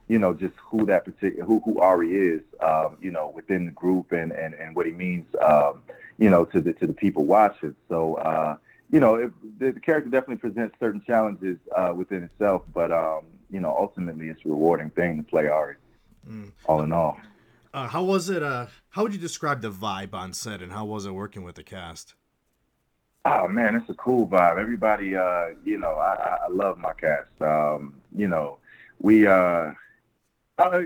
you 0.09 0.19
know, 0.19 0.35
just 0.35 0.55
who 0.57 0.85
that 0.87 1.05
particular 1.05 1.45
who 1.45 1.61
who 1.65 1.81
Ari 1.81 2.15
is, 2.15 2.43
um, 2.61 2.97
you 3.01 3.11
know, 3.11 3.33
within 3.35 3.67
the 3.67 3.73
group 3.73 4.13
and 4.13 4.33
and 4.33 4.55
and 4.55 4.75
what 4.77 4.87
he 4.87 4.93
means, 4.93 5.27
um, 5.43 5.83
you 6.19 6.31
know, 6.31 6.45
to 6.47 6.61
the 6.61 6.73
to 6.75 6.87
the 6.87 6.93
people 6.93 7.25
watching. 7.25 7.75
So, 7.89 8.15
uh, 8.17 8.57
you 8.91 9.01
know, 9.01 9.15
it, 9.17 9.33
the, 9.59 9.73
the 9.73 9.81
character 9.81 10.11
definitely 10.11 10.37
presents 10.37 10.77
certain 10.79 11.03
challenges 11.07 11.59
uh, 11.77 11.93
within 11.97 12.23
itself, 12.23 12.63
but 12.73 12.93
um, 12.93 13.23
you 13.51 13.61
know, 13.61 13.75
ultimately, 13.77 14.29
it's 14.29 14.45
a 14.45 14.49
rewarding 14.49 14.91
thing 14.91 15.17
to 15.17 15.23
play 15.23 15.49
Ari. 15.49 15.77
All 16.67 16.83
in 16.83 16.93
all. 16.93 17.19
Uh, 17.73 17.89
how 17.89 18.03
was 18.05 18.31
it? 18.31 18.43
Uh, 18.43 18.67
how 18.91 19.03
would 19.03 19.13
you 19.13 19.19
describe 19.21 19.61
the 19.63 19.71
vibe 19.71 20.15
on 20.15 20.33
set, 20.33 20.63
and 20.63 20.73
how 20.73 20.85
was 20.85 21.07
it 21.07 21.11
working 21.13 21.43
with 21.43 21.57
the 21.57 21.65
cast? 21.65 22.15
Oh 23.25 23.49
man, 23.49 23.75
it's 23.75 23.89
a 23.89 23.95
cool 23.95 24.29
vibe. 24.29 24.59
Everybody, 24.59 25.17
uh, 25.17 25.47
you 25.65 25.79
know, 25.79 25.93
I, 25.95 26.39
I- 26.47 26.49
love 26.51 26.79
my 26.79 26.93
cast. 26.93 27.31
Um, 27.41 27.95
you 28.15 28.29
know, 28.29 28.59
we 29.01 29.27
uh, 30.59 30.83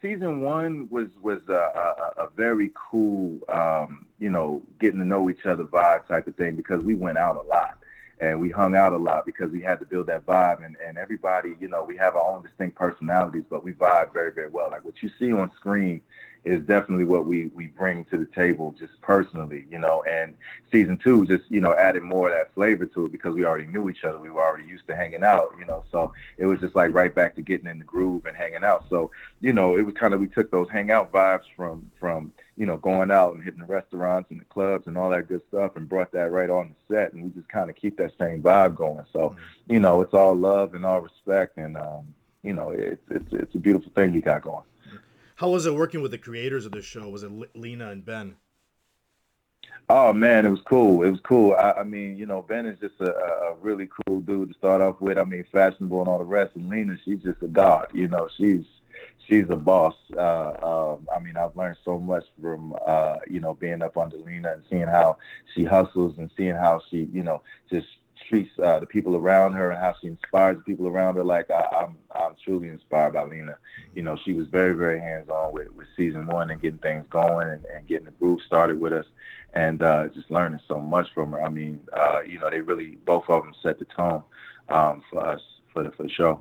season 0.00 0.40
one 0.40 0.88
was 0.90 1.08
was 1.20 1.40
a, 1.48 1.52
a, 1.52 2.24
a 2.24 2.28
very 2.36 2.72
cool, 2.74 3.38
um, 3.48 4.06
you 4.18 4.30
know, 4.30 4.62
getting 4.80 4.98
to 4.98 5.06
know 5.06 5.30
each 5.30 5.46
other 5.46 5.64
vibe 5.64 6.06
type 6.06 6.26
of 6.26 6.34
thing 6.36 6.56
because 6.56 6.82
we 6.82 6.94
went 6.94 7.18
out 7.18 7.36
a 7.36 7.48
lot 7.48 7.78
and 8.20 8.40
we 8.40 8.50
hung 8.50 8.74
out 8.74 8.92
a 8.92 8.96
lot 8.96 9.26
because 9.26 9.50
we 9.50 9.60
had 9.60 9.78
to 9.80 9.86
build 9.86 10.06
that 10.06 10.24
vibe 10.26 10.64
and, 10.64 10.76
and 10.86 10.96
everybody, 10.98 11.56
you 11.60 11.68
know, 11.68 11.82
we 11.82 11.96
have 11.96 12.14
our 12.14 12.34
own 12.36 12.42
distinct 12.42 12.76
personalities, 12.76 13.44
but 13.50 13.64
we 13.64 13.72
vibe 13.72 14.12
very, 14.12 14.32
very 14.32 14.48
well. 14.48 14.70
Like 14.70 14.84
what 14.84 15.02
you 15.02 15.10
see 15.18 15.32
on 15.32 15.50
screen 15.56 16.00
is 16.44 16.60
definitely 16.62 17.04
what 17.04 17.24
we 17.24 17.46
we 17.54 17.68
bring 17.68 18.04
to 18.06 18.18
the 18.18 18.26
table 18.26 18.74
just 18.78 19.00
personally, 19.00 19.64
you 19.70 19.78
know, 19.78 20.02
and 20.10 20.34
season 20.72 20.96
two 20.96 21.24
just, 21.26 21.44
you 21.48 21.60
know, 21.60 21.74
added 21.74 22.02
more 22.02 22.28
of 22.28 22.34
that 22.34 22.52
flavor 22.54 22.84
to 22.86 23.06
it 23.06 23.12
because 23.12 23.34
we 23.34 23.44
already 23.44 23.66
knew 23.66 23.88
each 23.88 24.02
other. 24.02 24.18
We 24.18 24.30
were 24.30 24.42
already 24.42 24.66
used 24.66 24.86
to 24.88 24.96
hanging 24.96 25.22
out, 25.22 25.54
you 25.58 25.66
know, 25.66 25.84
so 25.92 26.12
it 26.38 26.46
was 26.46 26.58
just 26.58 26.74
like 26.74 26.92
right 26.94 27.14
back 27.14 27.36
to 27.36 27.42
getting 27.42 27.68
in 27.68 27.78
the 27.78 27.84
groove 27.84 28.26
and 28.26 28.36
hanging 28.36 28.64
out. 28.64 28.86
So, 28.90 29.12
you 29.40 29.52
know, 29.52 29.76
it 29.76 29.82
was 29.82 29.94
kind 29.94 30.14
of 30.14 30.20
we 30.20 30.26
took 30.26 30.50
those 30.50 30.68
hangout 30.68 31.12
vibes 31.12 31.44
from 31.56 31.90
from 32.00 32.32
you 32.56 32.66
know 32.66 32.76
going 32.76 33.10
out 33.10 33.34
and 33.34 33.42
hitting 33.42 33.60
the 33.60 33.66
restaurants 33.66 34.30
and 34.30 34.40
the 34.40 34.44
clubs 34.46 34.88
and 34.88 34.98
all 34.98 35.10
that 35.10 35.28
good 35.28 35.42
stuff 35.48 35.76
and 35.76 35.88
brought 35.88 36.10
that 36.12 36.32
right 36.32 36.50
on 36.50 36.74
the 36.88 36.94
set 36.94 37.12
and 37.12 37.22
we 37.22 37.30
just 37.30 37.48
kind 37.48 37.70
of 37.70 37.76
keep 37.76 37.96
that 37.98 38.12
same 38.18 38.42
vibe 38.42 38.74
going. 38.74 39.04
So, 39.12 39.36
you 39.68 39.78
know, 39.78 40.00
it's 40.00 40.14
all 40.14 40.34
love 40.34 40.74
and 40.74 40.84
all 40.84 41.00
respect 41.00 41.56
and 41.56 41.76
um, 41.76 42.12
you 42.42 42.52
know, 42.52 42.70
it's 42.70 43.02
it's 43.10 43.32
it's 43.32 43.54
a 43.54 43.58
beautiful 43.58 43.92
thing 43.94 44.12
you 44.12 44.20
got 44.20 44.42
going. 44.42 44.64
How 45.42 45.48
was 45.48 45.66
it 45.66 45.74
working 45.74 46.02
with 46.02 46.12
the 46.12 46.18
creators 46.18 46.66
of 46.66 46.70
the 46.70 46.82
show? 46.82 47.08
Was 47.08 47.24
it 47.24 47.32
Lena 47.56 47.90
and 47.90 48.04
Ben? 48.04 48.36
Oh 49.88 50.12
man, 50.12 50.46
it 50.46 50.50
was 50.50 50.60
cool. 50.64 51.02
It 51.02 51.10
was 51.10 51.18
cool. 51.24 51.54
I, 51.54 51.72
I 51.80 51.82
mean, 51.82 52.16
you 52.16 52.26
know, 52.26 52.42
Ben 52.42 52.64
is 52.64 52.78
just 52.78 52.94
a, 53.00 53.12
a 53.12 53.54
really 53.56 53.88
cool 54.06 54.20
dude 54.20 54.50
to 54.50 54.54
start 54.54 54.80
off 54.80 55.00
with. 55.00 55.18
I 55.18 55.24
mean, 55.24 55.44
fashionable 55.50 55.98
and 55.98 56.08
all 56.08 56.18
the 56.18 56.24
rest. 56.24 56.54
And 56.54 56.68
Lena, 56.68 56.96
she's 57.04 57.18
just 57.24 57.42
a 57.42 57.48
god. 57.48 57.88
You 57.92 58.06
know, 58.06 58.28
she's 58.36 58.62
she's 59.26 59.46
a 59.50 59.56
boss. 59.56 59.96
Uh, 60.16 60.52
um, 60.62 61.08
I 61.12 61.18
mean, 61.18 61.36
I've 61.36 61.56
learned 61.56 61.78
so 61.84 61.98
much 61.98 62.24
from 62.40 62.76
uh, 62.86 63.16
you 63.28 63.40
know 63.40 63.54
being 63.54 63.82
up 63.82 63.96
under 63.96 64.18
Lena 64.18 64.52
and 64.52 64.62
seeing 64.70 64.86
how 64.86 65.16
she 65.56 65.64
hustles 65.64 66.14
and 66.18 66.30
seeing 66.36 66.54
how 66.54 66.80
she 66.88 67.08
you 67.12 67.24
know 67.24 67.42
just 67.68 67.88
treats 68.28 68.52
uh, 68.62 68.78
the 68.78 68.86
people 68.86 69.16
around 69.16 69.54
her 69.54 69.72
and 69.72 69.80
how 69.80 69.96
she 70.00 70.06
inspires 70.06 70.56
the 70.58 70.62
people 70.62 70.86
around 70.86 71.16
her. 71.16 71.24
Like 71.24 71.50
I, 71.50 71.66
I'm 71.82 71.96
truly 72.44 72.68
inspired 72.68 73.14
by 73.14 73.24
Lena. 73.24 73.56
You 73.94 74.02
know, 74.02 74.16
she 74.24 74.32
was 74.32 74.46
very 74.48 74.74
very 74.74 75.00
hands 75.00 75.28
on 75.28 75.52
with 75.52 75.70
with 75.72 75.86
season 75.96 76.26
one 76.26 76.50
and 76.50 76.60
getting 76.60 76.78
things 76.78 77.06
going 77.10 77.48
and, 77.48 77.64
and 77.66 77.86
getting 77.86 78.06
the 78.06 78.12
groove 78.12 78.40
started 78.46 78.80
with 78.80 78.92
us 78.92 79.06
and 79.54 79.82
uh, 79.82 80.08
just 80.08 80.30
learning 80.30 80.60
so 80.66 80.78
much 80.80 81.08
from 81.14 81.32
her. 81.32 81.42
I 81.42 81.48
mean, 81.48 81.80
uh, 81.92 82.20
you 82.26 82.38
know, 82.38 82.50
they 82.50 82.60
really 82.60 82.98
both 83.06 83.24
of 83.28 83.42
them 83.42 83.54
set 83.62 83.78
the 83.78 83.84
tone 83.84 84.22
um, 84.68 85.02
for 85.10 85.26
us 85.26 85.40
for 85.72 85.82
the 85.82 85.90
for 85.92 86.04
the 86.04 86.10
show. 86.10 86.40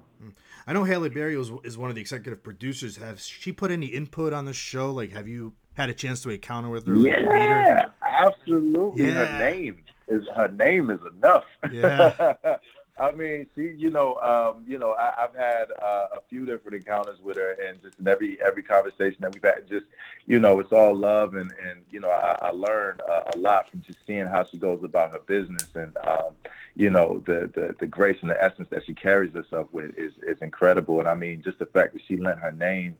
I 0.68 0.74
know 0.74 0.84
Halle 0.84 1.10
Berry 1.10 1.36
was, 1.36 1.52
is 1.64 1.78
one 1.78 1.90
of 1.90 1.96
the 1.96 2.02
executive 2.02 2.44
producers. 2.44 2.98
Has 2.98 3.26
she 3.26 3.52
put 3.52 3.72
any 3.72 3.88
input 3.88 4.32
on 4.32 4.46
the 4.46 4.54
show? 4.54 4.92
Like, 4.92 5.12
have 5.12 5.28
you 5.28 5.54
had 5.74 5.90
a 5.90 5.94
chance 5.94 6.22
to 6.22 6.30
encounter 6.30 6.70
with 6.70 6.86
her? 6.86 6.94
like, 6.94 7.04
meet 7.04 7.26
her? 7.26 7.64
Yeah, 7.64 7.86
absolutely. 8.04 9.06
Yeah. 9.06 9.26
Her 9.26 9.40
name 9.52 9.84
is 10.08 10.24
her 10.36 10.48
name 10.50 10.90
is 10.90 11.00
enough. 11.18 11.46
Yeah. 11.72 12.34
I 13.00 13.12
mean, 13.12 13.48
she, 13.56 13.62
you 13.78 13.90
know, 13.90 14.16
um, 14.18 14.64
you 14.68 14.78
know, 14.78 14.92
I, 14.92 15.24
I've 15.24 15.36
had 15.36 15.72
uh, 15.82 16.08
a 16.18 16.22
few 16.30 16.46
different 16.46 16.76
encounters 16.76 17.20
with 17.22 17.38
her, 17.38 17.52
and 17.66 17.82
just 17.82 18.00
in 18.00 18.08
every 18.08 18.38
every 18.42 18.64
conversation 18.64 19.18
that 19.22 19.34
we've 19.34 19.44
had, 19.44 19.68
just 19.68 19.86
you 20.26 20.40
know, 20.40 20.60
it's 20.60 20.72
all 20.72 20.96
love, 20.96 21.36
and 21.36 21.52
and 21.66 21.82
you 21.90 22.00
know, 22.00 22.10
I, 22.10 22.38
I 22.42 22.50
learned 22.52 23.02
uh, 23.02 23.24
a 23.34 23.38
lot 23.38 23.70
from 23.70 23.82
just 23.82 24.00
seeing 24.06 24.26
how 24.26 24.46
she 24.46 24.58
goes 24.58 24.84
about 24.84 25.12
her 25.12 25.20
business, 25.20 25.68
and 25.74 25.96
um, 26.06 26.34
you 26.76 26.90
know, 26.90 27.24
the, 27.26 27.50
the 27.56 27.76
the 27.80 27.88
grace 27.88 28.18
and 28.22 28.30
the 28.30 28.44
essence 28.44 28.68
that 28.72 28.86
she 28.86 28.94
carries 28.94 29.34
herself 29.34 29.68
with 29.72 29.98
is 29.98 30.14
is 30.28 30.38
incredible, 30.42 31.00
and 31.00 31.08
I 31.08 31.16
mean, 31.16 31.42
just 31.42 31.60
the 31.60 31.66
fact 31.66 31.94
that 31.94 32.02
she 32.08 32.18
lent 32.18 32.40
her 32.40 32.52
name 32.52 32.98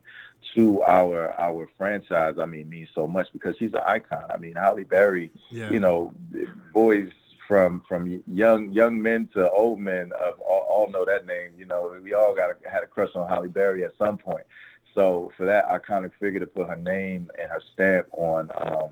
to 0.54 0.82
our 0.82 1.38
our 1.38 1.68
franchise, 1.78 2.36
I 2.40 2.46
mean, 2.46 2.68
means 2.68 2.88
so 2.94 3.06
much 3.06 3.28
because 3.32 3.56
she's 3.58 3.72
an 3.74 3.82
icon. 3.86 4.24
I 4.30 4.38
mean, 4.38 4.54
Halle 4.54 4.84
Berry, 4.84 5.30
Yeah. 5.50 5.70
you 5.70 5.80
know, 5.80 6.12
boys 6.72 7.10
from 7.52 7.82
from 7.86 8.22
young 8.26 8.72
young 8.72 9.02
men 9.02 9.28
to 9.34 9.50
old 9.50 9.78
men 9.78 10.10
of 10.12 10.40
all, 10.40 10.66
all 10.70 10.90
know 10.90 11.04
that 11.04 11.26
name. 11.26 11.50
You 11.58 11.66
know, 11.66 11.94
we 12.02 12.14
all 12.14 12.34
got 12.34 12.48
a, 12.48 12.70
had 12.70 12.82
a 12.82 12.86
crush 12.86 13.10
on 13.14 13.28
Halle 13.28 13.48
Berry 13.48 13.84
at 13.84 13.92
some 13.98 14.16
point. 14.16 14.44
So 14.94 15.30
for 15.36 15.44
that, 15.44 15.66
I 15.66 15.76
kind 15.76 16.06
of 16.06 16.12
figured 16.18 16.40
to 16.40 16.46
put 16.46 16.68
her 16.68 16.76
name 16.76 17.30
and 17.38 17.50
her 17.50 17.60
stamp 17.74 18.06
on, 18.12 18.48
um, 18.56 18.90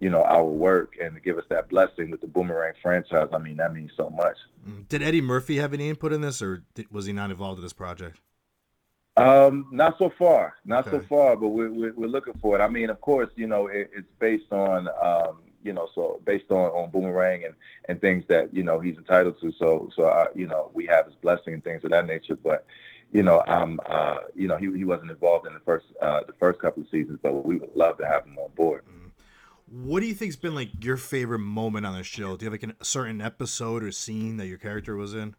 you 0.00 0.08
know, 0.08 0.22
our 0.22 0.44
work 0.44 0.94
and 1.02 1.16
to 1.16 1.20
give 1.20 1.36
us 1.36 1.44
that 1.50 1.68
blessing 1.68 2.10
with 2.10 2.22
the 2.22 2.26
Boomerang 2.26 2.72
franchise. 2.82 3.28
I 3.30 3.38
mean, 3.38 3.58
that 3.58 3.74
means 3.74 3.90
so 3.94 4.08
much. 4.08 4.38
Mm. 4.66 4.88
Did 4.88 5.02
Eddie 5.02 5.20
Murphy 5.20 5.58
have 5.58 5.74
any 5.74 5.90
input 5.90 6.14
in 6.14 6.22
this, 6.22 6.40
or 6.40 6.62
did, 6.74 6.90
was 6.90 7.04
he 7.04 7.12
not 7.12 7.30
involved 7.30 7.58
in 7.58 7.62
this 7.62 7.74
project? 7.74 8.20
Um, 9.18 9.66
not 9.70 9.98
so 9.98 10.10
far, 10.18 10.54
not 10.64 10.88
so 10.88 11.00
far, 11.08 11.36
but 11.36 11.48
we're, 11.48 11.70
we're, 11.70 11.92
we're 11.92 12.06
looking 12.06 12.34
for 12.40 12.58
it. 12.58 12.62
I 12.62 12.68
mean, 12.68 12.88
of 12.88 13.00
course, 13.02 13.28
you 13.36 13.48
know, 13.48 13.66
it, 13.66 13.90
it's 13.92 14.06
based 14.18 14.50
on, 14.50 14.88
um, 15.02 15.40
you 15.62 15.72
know, 15.72 15.88
so 15.94 16.20
based 16.24 16.50
on, 16.50 16.66
on 16.70 16.90
Boomerang 16.90 17.44
and, 17.44 17.54
and 17.88 18.00
things 18.00 18.24
that, 18.28 18.52
you 18.54 18.62
know, 18.62 18.80
he's 18.80 18.96
entitled 18.96 19.40
to. 19.40 19.52
So, 19.58 19.90
so, 19.94 20.04
uh, 20.04 20.26
you 20.34 20.46
know, 20.46 20.70
we 20.74 20.86
have 20.86 21.06
his 21.06 21.14
blessing 21.16 21.54
and 21.54 21.64
things 21.64 21.84
of 21.84 21.90
that 21.90 22.06
nature, 22.06 22.36
but, 22.36 22.64
you 23.12 23.22
know, 23.22 23.42
um, 23.46 23.80
uh, 23.86 24.18
you 24.34 24.48
know, 24.48 24.56
he, 24.56 24.66
he 24.76 24.84
wasn't 24.84 25.10
involved 25.10 25.46
in 25.46 25.54
the 25.54 25.60
first, 25.60 25.86
uh, 26.00 26.20
the 26.26 26.34
first 26.34 26.60
couple 26.60 26.82
of 26.82 26.88
seasons, 26.90 27.18
but 27.22 27.44
we 27.44 27.56
would 27.56 27.74
love 27.74 27.98
to 27.98 28.06
have 28.06 28.24
him 28.24 28.38
on 28.38 28.50
board. 28.54 28.84
What 29.70 30.00
do 30.00 30.06
you 30.06 30.14
think's 30.14 30.36
been 30.36 30.54
like 30.54 30.70
your 30.82 30.96
favorite 30.96 31.40
moment 31.40 31.84
on 31.84 31.94
the 31.94 32.02
show? 32.02 32.36
Do 32.36 32.46
you 32.46 32.50
have 32.50 32.62
like 32.62 32.76
a 32.80 32.84
certain 32.84 33.20
episode 33.20 33.82
or 33.82 33.92
scene 33.92 34.38
that 34.38 34.46
your 34.46 34.56
character 34.56 34.96
was 34.96 35.12
in? 35.12 35.34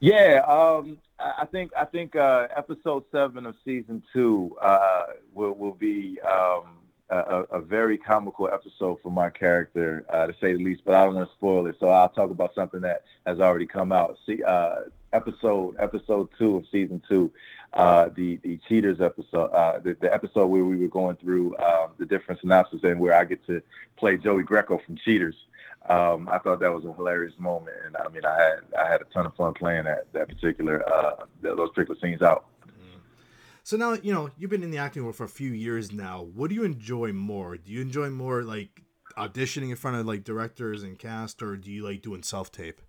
Yeah, 0.00 0.42
um, 0.46 0.98
I 1.18 1.42
I 1.42 1.44
think 1.46 1.70
I 1.78 1.84
think 1.84 2.16
uh, 2.16 2.48
episode 2.54 3.04
seven 3.12 3.46
of 3.46 3.54
season 3.64 4.02
two 4.12 4.56
uh, 4.60 5.04
will 5.32 5.52
will 5.52 5.72
be 5.74 6.18
um, 6.20 6.78
a, 7.10 7.42
a 7.52 7.60
very 7.60 7.98
comical 7.98 8.48
episode 8.48 8.98
for 9.02 9.10
my 9.10 9.30
character, 9.30 10.04
uh, 10.12 10.26
to 10.26 10.32
say 10.40 10.54
the 10.54 10.62
least. 10.62 10.82
But 10.84 10.94
I 10.94 11.04
don't 11.04 11.14
want 11.14 11.28
to 11.28 11.34
spoil 11.34 11.66
it, 11.66 11.76
so 11.78 11.88
I'll 11.88 12.08
talk 12.08 12.30
about 12.30 12.54
something 12.54 12.80
that 12.80 13.02
has 13.26 13.40
already 13.40 13.66
come 13.66 13.92
out. 13.92 14.18
See, 14.26 14.42
uh, 14.42 14.76
episode 15.12 15.76
episode 15.78 16.28
two 16.38 16.56
of 16.56 16.64
season 16.70 17.02
two, 17.08 17.30
uh, 17.72 18.08
the 18.14 18.36
the 18.42 18.58
cheaters 18.68 19.00
episode, 19.00 19.50
uh, 19.50 19.78
the, 19.78 19.96
the 20.00 20.12
episode 20.12 20.46
where 20.46 20.64
we 20.64 20.76
were 20.76 20.88
going 20.88 21.16
through 21.16 21.56
um, 21.58 21.90
the 21.98 22.06
different 22.06 22.40
synopses 22.40 22.80
and 22.82 22.98
where 23.00 23.14
I 23.14 23.24
get 23.24 23.44
to 23.46 23.62
play 23.96 24.16
Joey 24.16 24.42
Greco 24.42 24.78
from 24.84 24.96
Cheaters. 24.96 25.36
Um, 25.88 26.28
I 26.30 26.38
thought 26.38 26.60
that 26.60 26.72
was 26.72 26.86
a 26.86 26.92
hilarious 26.94 27.34
moment, 27.38 27.76
and 27.84 27.96
I 27.96 28.08
mean, 28.08 28.24
I 28.24 28.36
had 28.42 28.60
I 28.78 28.90
had 28.90 29.02
a 29.02 29.04
ton 29.12 29.26
of 29.26 29.34
fun 29.34 29.52
playing 29.54 29.84
that 29.84 30.10
that 30.12 30.28
particular 30.28 30.82
uh, 30.90 31.24
those 31.42 31.70
particular 31.70 32.00
scenes 32.00 32.22
out. 32.22 32.46
So 33.64 33.78
now 33.78 33.94
you 33.94 34.12
know 34.12 34.28
you've 34.36 34.50
been 34.50 34.62
in 34.62 34.70
the 34.70 34.78
acting 34.78 35.04
world 35.04 35.16
for 35.16 35.24
a 35.24 35.28
few 35.28 35.50
years 35.50 35.90
now. 35.90 36.20
What 36.20 36.50
do 36.50 36.54
you 36.54 36.64
enjoy 36.64 37.14
more? 37.14 37.56
Do 37.56 37.72
you 37.72 37.80
enjoy 37.80 38.10
more 38.10 38.42
like 38.42 38.82
auditioning 39.16 39.70
in 39.70 39.76
front 39.76 39.96
of 39.96 40.06
like 40.06 40.22
directors 40.22 40.82
and 40.82 40.98
cast, 40.98 41.42
or 41.42 41.56
do 41.56 41.72
you 41.72 41.82
like 41.82 42.02
doing 42.02 42.22
self 42.22 42.52
tape? 42.52 42.82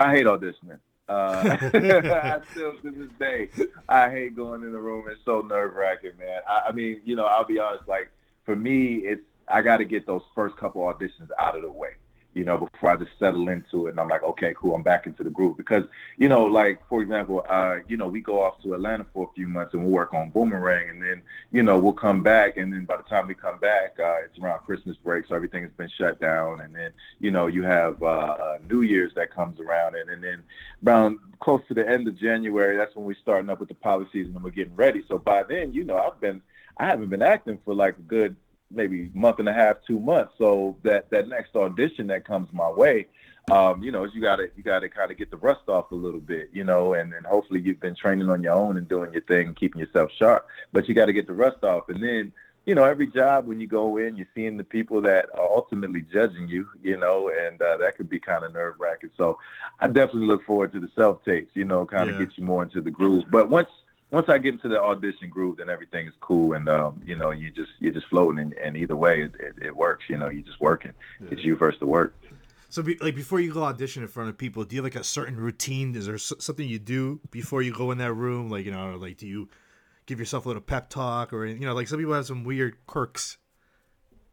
I 0.00 0.12
hate 0.12 0.24
auditioning. 0.24 0.78
Uh, 1.06 1.58
I 1.60 2.40
still 2.52 2.72
to 2.78 2.90
this 2.90 3.10
day, 3.18 3.50
I 3.90 4.08
hate 4.08 4.34
going 4.34 4.62
in 4.62 4.72
the 4.72 4.78
room. 4.78 5.04
It's 5.10 5.20
so 5.26 5.42
nerve 5.42 5.74
wracking, 5.74 6.12
man. 6.18 6.40
I, 6.48 6.68
I 6.68 6.72
mean, 6.72 7.02
you 7.04 7.14
know, 7.14 7.26
I'll 7.26 7.44
be 7.44 7.58
honest. 7.58 7.86
Like 7.86 8.10
for 8.46 8.56
me, 8.56 9.02
it's 9.04 9.20
I 9.48 9.60
got 9.60 9.76
to 9.76 9.84
get 9.84 10.06
those 10.06 10.22
first 10.34 10.56
couple 10.56 10.80
auditions 10.80 11.28
out 11.38 11.56
of 11.56 11.60
the 11.62 11.70
way 11.70 11.90
you 12.34 12.44
know, 12.44 12.56
before 12.58 12.90
I 12.90 12.96
just 12.96 13.10
settle 13.18 13.48
into 13.48 13.86
it. 13.86 13.90
And 13.90 14.00
I'm 14.00 14.08
like, 14.08 14.22
okay, 14.22 14.54
cool, 14.56 14.74
I'm 14.74 14.82
back 14.82 15.06
into 15.06 15.22
the 15.22 15.30
group. 15.30 15.56
Because, 15.56 15.84
you 16.16 16.28
know, 16.28 16.44
like, 16.44 16.80
for 16.88 17.02
example, 17.02 17.44
uh, 17.48 17.76
you 17.88 17.96
know, 17.96 18.08
we 18.08 18.20
go 18.20 18.42
off 18.42 18.62
to 18.62 18.74
Atlanta 18.74 19.06
for 19.12 19.28
a 19.30 19.34
few 19.34 19.46
months 19.46 19.74
and 19.74 19.82
we'll 19.82 19.92
work 19.92 20.14
on 20.14 20.30
Boomerang. 20.30 20.90
And 20.90 21.02
then, 21.02 21.22
you 21.50 21.62
know, 21.62 21.78
we'll 21.78 21.92
come 21.92 22.22
back. 22.22 22.56
And 22.56 22.72
then 22.72 22.84
by 22.84 22.96
the 22.96 23.02
time 23.02 23.26
we 23.26 23.34
come 23.34 23.58
back, 23.58 23.96
uh, 23.98 24.24
it's 24.24 24.38
around 24.38 24.60
Christmas 24.60 24.96
break. 24.96 25.26
So 25.26 25.34
everything 25.34 25.62
has 25.62 25.72
been 25.72 25.90
shut 25.90 26.20
down. 26.20 26.60
And 26.60 26.74
then, 26.74 26.92
you 27.20 27.30
know, 27.30 27.46
you 27.46 27.62
have 27.62 28.02
uh, 28.02 28.06
uh, 28.06 28.58
New 28.68 28.82
Year's 28.82 29.12
that 29.14 29.34
comes 29.34 29.60
around. 29.60 29.96
And, 29.96 30.08
and 30.10 30.22
then 30.22 30.42
around 30.86 31.18
close 31.40 31.60
to 31.68 31.74
the 31.74 31.88
end 31.88 32.08
of 32.08 32.16
January, 32.18 32.76
that's 32.76 32.96
when 32.96 33.04
we're 33.04 33.16
starting 33.20 33.50
up 33.50 33.60
with 33.60 33.68
the 33.68 34.06
season 34.12 34.34
and 34.34 34.44
we're 34.44 34.50
getting 34.50 34.76
ready. 34.76 35.04
So 35.08 35.18
by 35.18 35.42
then, 35.42 35.72
you 35.72 35.84
know, 35.84 35.98
I've 35.98 36.20
been, 36.20 36.40
I 36.78 36.86
haven't 36.86 37.10
been 37.10 37.22
acting 37.22 37.58
for 37.64 37.74
like 37.74 37.98
a 37.98 38.02
good 38.02 38.36
maybe 38.74 39.10
month 39.14 39.38
and 39.38 39.48
a 39.48 39.52
half, 39.52 39.76
two 39.86 40.00
months. 40.00 40.32
So 40.38 40.76
that 40.82 41.10
that 41.10 41.28
next 41.28 41.54
audition 41.56 42.06
that 42.08 42.24
comes 42.26 42.48
my 42.52 42.70
way, 42.70 43.06
um, 43.50 43.82
you 43.82 43.90
know, 43.92 44.04
you 44.04 44.20
gotta 44.20 44.48
you 44.56 44.62
gotta 44.62 44.88
kind 44.88 45.10
of 45.10 45.18
get 45.18 45.30
the 45.30 45.36
rust 45.36 45.68
off 45.68 45.90
a 45.90 45.94
little 45.94 46.20
bit, 46.20 46.50
you 46.52 46.64
know, 46.64 46.94
and 46.94 47.12
then 47.12 47.24
hopefully 47.24 47.60
you've 47.60 47.80
been 47.80 47.94
training 47.96 48.30
on 48.30 48.42
your 48.42 48.54
own 48.54 48.76
and 48.76 48.88
doing 48.88 49.12
your 49.12 49.22
thing, 49.22 49.54
keeping 49.54 49.80
yourself 49.80 50.10
sharp. 50.16 50.46
But 50.72 50.88
you 50.88 50.94
got 50.94 51.06
to 51.06 51.12
get 51.12 51.26
the 51.26 51.32
rust 51.32 51.62
off, 51.64 51.88
and 51.88 52.02
then 52.02 52.32
you 52.64 52.76
know, 52.76 52.84
every 52.84 53.08
job 53.08 53.46
when 53.46 53.60
you 53.60 53.66
go 53.66 53.96
in, 53.96 54.16
you're 54.16 54.28
seeing 54.36 54.56
the 54.56 54.62
people 54.62 55.00
that 55.00 55.26
are 55.34 55.44
ultimately 55.50 56.02
judging 56.12 56.46
you, 56.48 56.68
you 56.80 56.96
know, 56.96 57.28
and 57.28 57.60
uh, 57.60 57.76
that 57.78 57.96
could 57.96 58.08
be 58.08 58.20
kind 58.20 58.44
of 58.44 58.52
nerve 58.52 58.76
wracking. 58.78 59.10
So 59.16 59.36
I 59.80 59.88
definitely 59.88 60.28
look 60.28 60.44
forward 60.44 60.72
to 60.74 60.78
the 60.80 60.88
self 60.94 61.24
tapes, 61.24 61.50
you 61.54 61.64
know, 61.64 61.84
kind 61.84 62.08
of 62.08 62.14
Yeah. 62.14 62.26
get 62.26 62.38
you 62.38 62.44
more 62.44 62.62
into 62.62 62.80
the 62.80 62.90
groove. 62.90 63.24
But 63.30 63.50
once 63.50 63.68
once 64.12 64.28
I 64.28 64.38
get 64.38 64.54
into 64.54 64.68
the 64.68 64.80
audition 64.80 65.28
groove, 65.28 65.56
then 65.56 65.68
everything 65.68 66.06
is 66.06 66.14
cool, 66.20 66.52
and 66.52 66.68
um, 66.68 67.00
you 67.04 67.16
know, 67.16 67.30
you 67.30 67.50
just 67.50 67.72
you're 67.80 67.92
just 67.92 68.06
floating, 68.06 68.38
and, 68.38 68.52
and 68.54 68.76
either 68.76 68.96
way, 68.96 69.22
it, 69.22 69.32
it, 69.40 69.54
it 69.66 69.76
works. 69.76 70.04
You 70.08 70.18
know, 70.18 70.28
you're 70.28 70.42
just 70.42 70.60
working. 70.60 70.92
It's 71.30 71.42
you 71.42 71.56
versus 71.56 71.80
the 71.80 71.86
work. 71.86 72.14
So, 72.68 72.82
be, 72.82 72.96
like, 73.02 73.14
before 73.14 73.38
you 73.40 73.52
go 73.52 73.64
audition 73.64 74.02
in 74.02 74.08
front 74.08 74.30
of 74.30 74.38
people, 74.38 74.64
do 74.64 74.76
you 74.76 74.82
have 74.82 74.92
like 74.92 75.00
a 75.00 75.04
certain 75.04 75.36
routine? 75.36 75.94
Is 75.94 76.06
there 76.06 76.14
s- 76.14 76.32
something 76.38 76.66
you 76.66 76.78
do 76.78 77.20
before 77.30 77.60
you 77.60 77.72
go 77.72 77.90
in 77.90 77.98
that 77.98 78.14
room? 78.14 78.48
Like, 78.48 78.64
you 78.64 78.70
know, 78.70 78.96
like, 78.96 79.18
do 79.18 79.26
you 79.26 79.48
give 80.06 80.18
yourself 80.18 80.44
a 80.44 80.48
little 80.48 80.62
pep 80.62 80.88
talk, 80.88 81.32
or 81.32 81.46
you 81.46 81.66
know, 81.66 81.74
like 81.74 81.88
some 81.88 81.98
people 81.98 82.14
have 82.14 82.26
some 82.26 82.44
weird 82.44 82.76
quirks. 82.86 83.38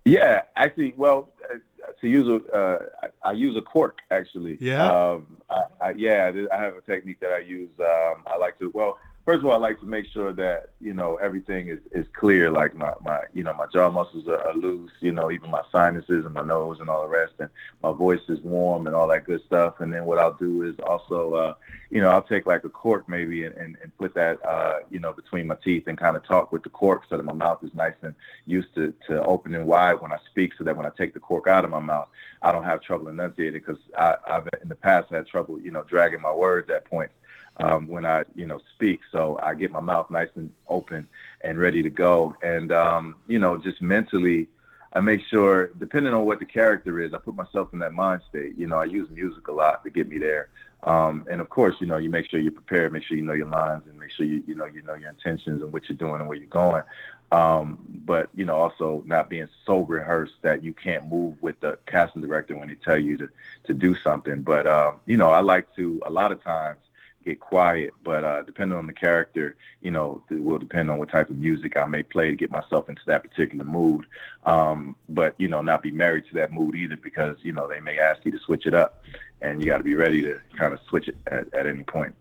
Yeah, 0.05 0.41
actually, 0.55 0.93
well, 0.97 1.29
uh, 1.51 1.57
to 2.01 2.07
use 2.07 2.27
a, 2.27 2.55
uh, 2.55 2.79
I, 3.03 3.29
I 3.29 3.31
use 3.33 3.55
a 3.57 3.61
cork 3.61 3.99
actually. 4.09 4.57
Yeah? 4.59 4.89
Um, 4.91 5.37
I, 5.49 5.63
I, 5.81 5.89
yeah, 5.91 6.31
I 6.51 6.57
have 6.57 6.75
a 6.75 6.81
technique 6.81 7.19
that 7.19 7.31
I 7.31 7.39
use. 7.39 7.69
Um, 7.79 8.23
I 8.25 8.37
like 8.37 8.57
to. 8.59 8.71
Well, 8.73 8.97
first 9.29 9.41
of 9.41 9.45
all, 9.45 9.53
I 9.53 9.57
like 9.57 9.79
to 9.81 9.85
make 9.85 10.07
sure 10.07 10.33
that 10.33 10.71
you 10.81 10.95
know 10.95 11.17
everything 11.17 11.67
is, 11.67 11.77
is 11.91 12.07
clear. 12.13 12.49
Like 12.49 12.73
my, 12.75 12.93
my 13.01 13.19
you 13.31 13.43
know 13.43 13.53
my 13.53 13.67
jaw 13.71 13.91
muscles 13.91 14.27
are, 14.27 14.41
are 14.47 14.55
loose. 14.55 14.91
You 15.01 15.11
know 15.11 15.29
even 15.29 15.51
my 15.51 15.61
sinuses 15.71 16.25
and 16.25 16.33
my 16.33 16.41
nose 16.41 16.79
and 16.79 16.89
all 16.89 17.03
the 17.03 17.09
rest, 17.09 17.33
and 17.37 17.49
my 17.83 17.91
voice 17.91 18.21
is 18.27 18.39
warm 18.41 18.87
and 18.87 18.95
all 18.95 19.07
that 19.09 19.25
good 19.25 19.43
stuff. 19.45 19.81
And 19.81 19.93
then 19.93 20.05
what 20.05 20.17
I'll 20.17 20.33
do 20.33 20.63
is 20.63 20.73
also 20.79 21.35
uh, 21.35 21.53
you 21.91 22.01
know 22.01 22.09
I'll 22.09 22.23
take 22.23 22.47
like 22.47 22.63
a 22.63 22.69
cork 22.69 23.07
maybe 23.07 23.45
and, 23.45 23.55
and, 23.55 23.77
and 23.83 23.95
put 23.99 24.15
that 24.15 24.43
uh, 24.43 24.79
you 24.89 24.99
know 24.99 25.13
between 25.13 25.45
my 25.45 25.57
teeth 25.63 25.83
and 25.85 25.95
kind 25.95 26.17
of 26.17 26.25
talk 26.25 26.51
with 26.51 26.63
the 26.63 26.69
cork 26.69 27.03
so 27.07 27.15
that 27.15 27.23
my 27.23 27.33
mouth 27.33 27.63
is 27.63 27.73
nice 27.75 27.93
and 28.01 28.15
used 28.47 28.73
to 28.73 28.95
to 29.09 29.23
opening 29.23 29.67
wide 29.67 30.01
when 30.01 30.11
I 30.11 30.17
speak, 30.31 30.53
so 30.57 30.63
that 30.63 30.75
when 30.75 30.87
I 30.87 30.91
take 30.97 31.13
the 31.13 31.19
cork 31.19 31.45
out 31.45 31.63
of 31.63 31.69
my 31.69 31.79
mouth, 31.79 32.07
I 32.41 32.51
don't 32.51 32.63
have 32.63 32.81
trouble 32.81 33.09
enunciating 33.09 33.61
because 33.63 33.81
I've 33.95 34.49
in 34.63 34.69
the 34.69 34.75
past 34.75 35.11
had 35.11 35.27
trouble 35.27 35.61
you 35.61 35.69
know 35.69 35.83
dragging 35.83 36.21
my 36.21 36.33
words 36.33 36.71
at 36.71 36.85
points 36.85 37.13
um, 37.59 37.87
when 37.87 38.05
I, 38.05 38.23
you 38.35 38.45
know, 38.45 38.59
speak. 38.75 39.01
So 39.11 39.39
I 39.41 39.53
get 39.53 39.71
my 39.71 39.81
mouth 39.81 40.09
nice 40.09 40.29
and 40.35 40.51
open 40.67 41.07
and 41.41 41.59
ready 41.59 41.83
to 41.83 41.89
go. 41.89 42.35
And, 42.41 42.71
um, 42.71 43.15
you 43.27 43.39
know, 43.39 43.57
just 43.57 43.81
mentally, 43.81 44.47
I 44.93 45.01
make 45.01 45.21
sure, 45.29 45.67
depending 45.77 46.13
on 46.13 46.25
what 46.25 46.39
the 46.39 46.45
character 46.45 46.99
is, 46.99 47.13
I 47.13 47.17
put 47.19 47.35
myself 47.35 47.69
in 47.73 47.79
that 47.79 47.93
mind 47.93 48.21
state. 48.29 48.57
You 48.57 48.67
know, 48.67 48.77
I 48.77 48.85
use 48.85 49.09
music 49.11 49.47
a 49.47 49.51
lot 49.51 49.83
to 49.83 49.89
get 49.89 50.09
me 50.09 50.17
there. 50.17 50.49
Um, 50.83 51.27
and 51.29 51.41
of 51.41 51.49
course, 51.49 51.75
you 51.79 51.87
know, 51.87 51.97
you 51.97 52.09
make 52.09 52.29
sure 52.29 52.39
you're 52.39 52.53
prepared, 52.53 52.93
make 52.93 53.03
sure 53.03 53.17
you 53.17 53.23
know 53.23 53.33
your 53.33 53.47
lines, 53.49 53.83
and 53.87 53.99
make 53.99 54.11
sure 54.11 54.25
you, 54.25 54.41
you 54.47 54.55
know, 54.55 54.65
you 54.65 54.81
know 54.81 54.95
your 54.95 55.09
intentions 55.09 55.61
and 55.61 55.71
what 55.73 55.89
you're 55.89 55.97
doing 55.97 56.21
and 56.21 56.27
where 56.27 56.37
you're 56.37 56.47
going. 56.47 56.83
Um, 57.31 57.77
but 58.05 58.29
you 58.33 58.45
know, 58.45 58.55
also 58.55 59.03
not 59.05 59.29
being 59.29 59.49
so 59.65 59.81
rehearsed 59.81 60.35
that 60.41 60.63
you 60.63 60.73
can't 60.73 61.07
move 61.07 61.35
with 61.41 61.59
the 61.59 61.77
casting 61.85 62.21
director 62.21 62.57
when 62.57 62.69
they 62.69 62.75
tell 62.75 62.97
you 62.97 63.17
to 63.17 63.29
to 63.65 63.73
do 63.73 63.95
something. 64.03 64.41
But 64.41 64.65
um, 64.65 64.95
you 65.05 65.17
know, 65.17 65.29
I 65.29 65.41
like 65.41 65.75
to 65.75 66.01
a 66.05 66.09
lot 66.09 66.31
of 66.31 66.41
times 66.43 66.79
get 67.25 67.39
quiet, 67.39 67.93
but 68.03 68.23
uh, 68.23 68.41
depending 68.43 68.77
on 68.77 68.87
the 68.87 68.93
character, 68.93 69.55
you 69.81 69.91
know, 69.91 70.23
it 70.29 70.41
will 70.41 70.57
depend 70.57 70.89
on 70.89 70.97
what 70.97 71.09
type 71.09 71.29
of 71.29 71.37
music 71.37 71.77
I 71.77 71.85
may 71.85 72.03
play 72.03 72.29
to 72.29 72.35
get 72.35 72.51
myself 72.51 72.89
into 72.89 73.01
that 73.07 73.23
particular 73.23 73.65
mood. 73.65 74.05
Um, 74.45 74.95
but 75.09 75.35
you 75.37 75.47
know, 75.47 75.61
not 75.61 75.81
be 75.81 75.91
married 75.91 76.25
to 76.29 76.33
that 76.35 76.51
mood 76.51 76.75
either, 76.75 76.97
because 76.97 77.37
you 77.41 77.51
know 77.51 77.67
they 77.67 77.79
may 77.79 77.99
ask 77.99 78.23
you 78.25 78.31
to 78.31 78.39
switch 78.39 78.65
it 78.65 78.73
up, 78.73 79.03
and 79.41 79.61
you 79.61 79.67
got 79.67 79.77
to 79.77 79.83
be 79.83 79.95
ready 79.95 80.21
to 80.23 80.39
kind 80.57 80.73
of 80.73 80.79
switch 80.87 81.07
it 81.07 81.17
at, 81.27 81.53
at 81.53 81.67
any 81.67 81.83
point. 81.83 82.15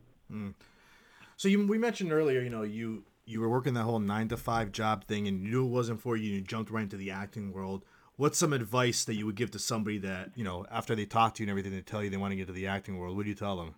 So 1.37 1.49
you, 1.49 1.67
we 1.67 1.79
mentioned 1.79 2.13
earlier, 2.13 2.41
you 2.41 2.51
know, 2.51 2.63
you 2.63 3.05
you 3.25 3.41
were 3.41 3.49
working 3.49 3.75
that 3.75 3.85
whole 3.85 4.01
nine 4.01 4.29
to 4.29 4.37
five 4.37 4.73
job 4.73 5.05
thing, 5.05 5.29
and 5.29 5.43
you 5.43 5.51
knew 5.51 5.67
it 5.67 5.71
wasn't 5.71 6.01
for 6.01 6.17
you. 6.17 6.33
You 6.33 6.41
jumped 6.41 6.71
right 6.71 6.83
into 6.83 6.97
the 6.97 7.11
acting 7.11 7.53
world. 7.53 7.85
What's 8.17 8.39
some 8.39 8.53
advice 8.53 9.05
that 9.05 9.15
you 9.15 9.27
would 9.27 9.37
give 9.37 9.53
to 9.53 9.61
somebody 9.61 9.99
that 9.99 10.33
you 10.35 10.43
know 10.43 10.67
after 10.71 10.97
they 10.97 11.07
talk 11.07 11.35
to 11.35 11.43
you 11.43 11.45
and 11.45 11.51
everything, 11.51 11.73
they 11.73 11.83
tell 11.83 12.03
you 12.03 12.11
they 12.11 12.17
want 12.17 12.33
to 12.33 12.37
get 12.37 12.43
into 12.43 12.53
the 12.55 12.67
acting 12.67 12.99
world? 12.99 13.17
What 13.17 13.23
do 13.23 13.29
you 13.29 13.37
tell 13.37 13.57
them? 13.57 13.75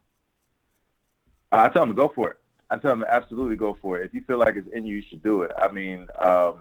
I 1.53 1.69
tell 1.69 1.83
them 1.83 1.91
to 1.91 1.95
go 1.95 2.13
for 2.15 2.31
it. 2.31 2.37
I 2.71 2.77
tell 2.79 2.93
them 2.93 3.05
absolutely 3.09 3.57
go 3.57 3.77
for 3.81 3.99
it. 3.99 4.07
If 4.07 4.15
you 4.15 4.23
feel 4.23 4.39
like 4.39 4.55
it's 4.57 4.69
in 4.73 4.87
you, 4.87 4.97
you 4.97 5.03
should 5.09 5.23
do 5.23 5.43
it. 5.43 5.51
I 5.59 5.71
mean, 5.73 6.07
um, 6.21 6.55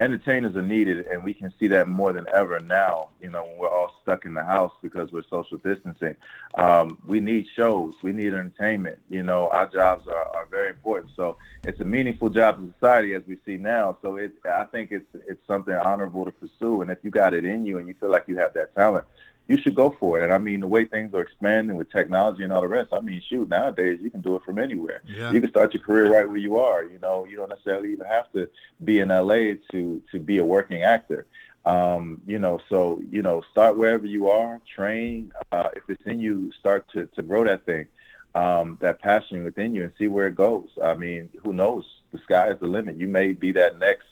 entertainers 0.00 0.56
are 0.56 0.62
needed, 0.62 1.06
and 1.06 1.22
we 1.22 1.32
can 1.32 1.52
see 1.60 1.68
that 1.68 1.86
more 1.86 2.12
than 2.12 2.26
ever 2.34 2.58
now. 2.58 3.10
You 3.20 3.30
know, 3.30 3.44
when 3.44 3.58
we're 3.58 3.68
all 3.68 3.94
stuck 4.02 4.24
in 4.24 4.34
the 4.34 4.42
house 4.42 4.72
because 4.82 5.12
we're 5.12 5.22
social 5.30 5.58
distancing, 5.58 6.16
um, 6.54 6.98
we 7.06 7.20
need 7.20 7.46
shows. 7.54 7.94
We 8.02 8.10
need 8.12 8.34
entertainment. 8.34 8.98
You 9.08 9.22
know, 9.22 9.48
our 9.50 9.68
jobs 9.68 10.08
are, 10.08 10.36
are 10.36 10.46
very 10.50 10.70
important. 10.70 11.12
So 11.14 11.36
it's 11.62 11.80
a 11.80 11.84
meaningful 11.84 12.30
job 12.30 12.58
in 12.58 12.74
society 12.74 13.14
as 13.14 13.22
we 13.28 13.38
see 13.46 13.56
now. 13.56 13.96
So 14.02 14.16
it, 14.16 14.32
I 14.44 14.64
think 14.64 14.90
it's 14.90 15.06
it's 15.28 15.46
something 15.46 15.74
honorable 15.74 16.24
to 16.24 16.32
pursue. 16.32 16.82
And 16.82 16.90
if 16.90 16.98
you 17.02 17.10
got 17.10 17.34
it 17.34 17.44
in 17.44 17.64
you 17.64 17.78
and 17.78 17.86
you 17.86 17.94
feel 18.00 18.10
like 18.10 18.24
you 18.26 18.36
have 18.38 18.52
that 18.54 18.74
talent, 18.74 19.04
you 19.48 19.60
should 19.60 19.74
go 19.74 19.94
for 19.98 20.20
it. 20.20 20.24
And 20.24 20.32
I 20.32 20.38
mean, 20.38 20.60
the 20.60 20.66
way 20.66 20.84
things 20.84 21.12
are 21.14 21.20
expanding 21.20 21.76
with 21.76 21.90
technology 21.90 22.44
and 22.44 22.52
all 22.52 22.60
the 22.60 22.68
rest, 22.68 22.92
I 22.92 23.00
mean, 23.00 23.20
shoot, 23.28 23.48
nowadays 23.48 23.98
you 24.00 24.10
can 24.10 24.20
do 24.20 24.36
it 24.36 24.42
from 24.44 24.58
anywhere. 24.58 25.02
Yeah. 25.06 25.32
You 25.32 25.40
can 25.40 25.50
start 25.50 25.74
your 25.74 25.82
career 25.82 26.12
right 26.12 26.28
where 26.28 26.36
you 26.36 26.58
are. 26.58 26.84
You 26.84 26.98
know, 27.00 27.26
you 27.28 27.36
don't 27.36 27.48
necessarily 27.48 27.92
even 27.92 28.06
have 28.06 28.30
to 28.32 28.48
be 28.84 29.00
in 29.00 29.08
LA 29.08 29.54
to 29.72 30.02
to 30.10 30.18
be 30.18 30.38
a 30.38 30.44
working 30.44 30.82
actor. 30.82 31.26
Um, 31.64 32.20
you 32.26 32.38
know, 32.38 32.60
so 32.68 33.00
you 33.10 33.22
know, 33.22 33.42
start 33.50 33.76
wherever 33.76 34.06
you 34.06 34.28
are, 34.28 34.60
train. 34.74 35.32
Uh, 35.50 35.68
if 35.76 35.82
it's 35.88 36.02
in 36.06 36.20
you, 36.20 36.52
start 36.58 36.86
to 36.92 37.06
to 37.14 37.22
grow 37.22 37.44
that 37.44 37.64
thing, 37.66 37.86
um, 38.34 38.78
that 38.80 39.00
passion 39.00 39.44
within 39.44 39.74
you, 39.74 39.84
and 39.84 39.92
see 39.98 40.08
where 40.08 40.26
it 40.28 40.34
goes. 40.34 40.68
I 40.82 40.94
mean, 40.94 41.28
who 41.44 41.52
knows? 41.52 41.84
The 42.12 42.18
sky 42.18 42.50
is 42.50 42.60
the 42.60 42.66
limit. 42.66 42.96
You 42.96 43.08
may 43.08 43.32
be 43.32 43.52
that 43.52 43.78
next 43.78 44.06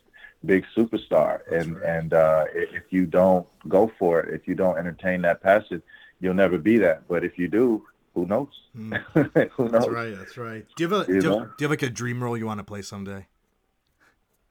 big 0.45 0.65
superstar, 0.77 1.41
and 1.53 1.77
right. 1.77 1.97
and 1.97 2.15
uh, 2.15 2.45
if 2.53 2.85
you 2.91 3.07
don't 3.07 3.47
go 3.69 3.91
for 3.99 4.21
it, 4.21 4.35
if 4.35 4.49
you 4.49 4.55
don't 4.55 4.79
entertain 4.79 5.23
that 5.23 5.43
passion, 5.43 5.83
you'll 6.21 6.35
never 6.35 6.59
be 6.59 6.79
that. 6.79 7.07
But 7.09 7.25
if 7.25 7.39
you 7.39 7.49
do, 7.49 7.85
who 8.15 8.27
knows? 8.27 8.49
who 8.75 8.83
knows? 8.85 9.71
That's 9.73 9.89
right. 9.89 10.17
That's 10.17 10.37
right. 10.37 10.67
Do 10.77 10.85
you 10.85 10.89
have 10.89 11.03
a 11.03 11.07
do 11.07 11.13
You 11.15 11.21
you 11.23 11.39
have, 11.39 11.57
do 11.57 11.65
you 11.65 11.65
have 11.65 11.71
like 11.71 11.83
a 11.83 11.91
dream 11.91 12.23
role 12.23 12.37
you 12.37 12.47
want 12.47 12.59
to 12.59 12.65
play 12.65 12.83
someday? 12.83 13.27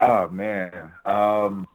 Oh 0.01 0.29
man, 0.29 0.91
um, 1.05 1.67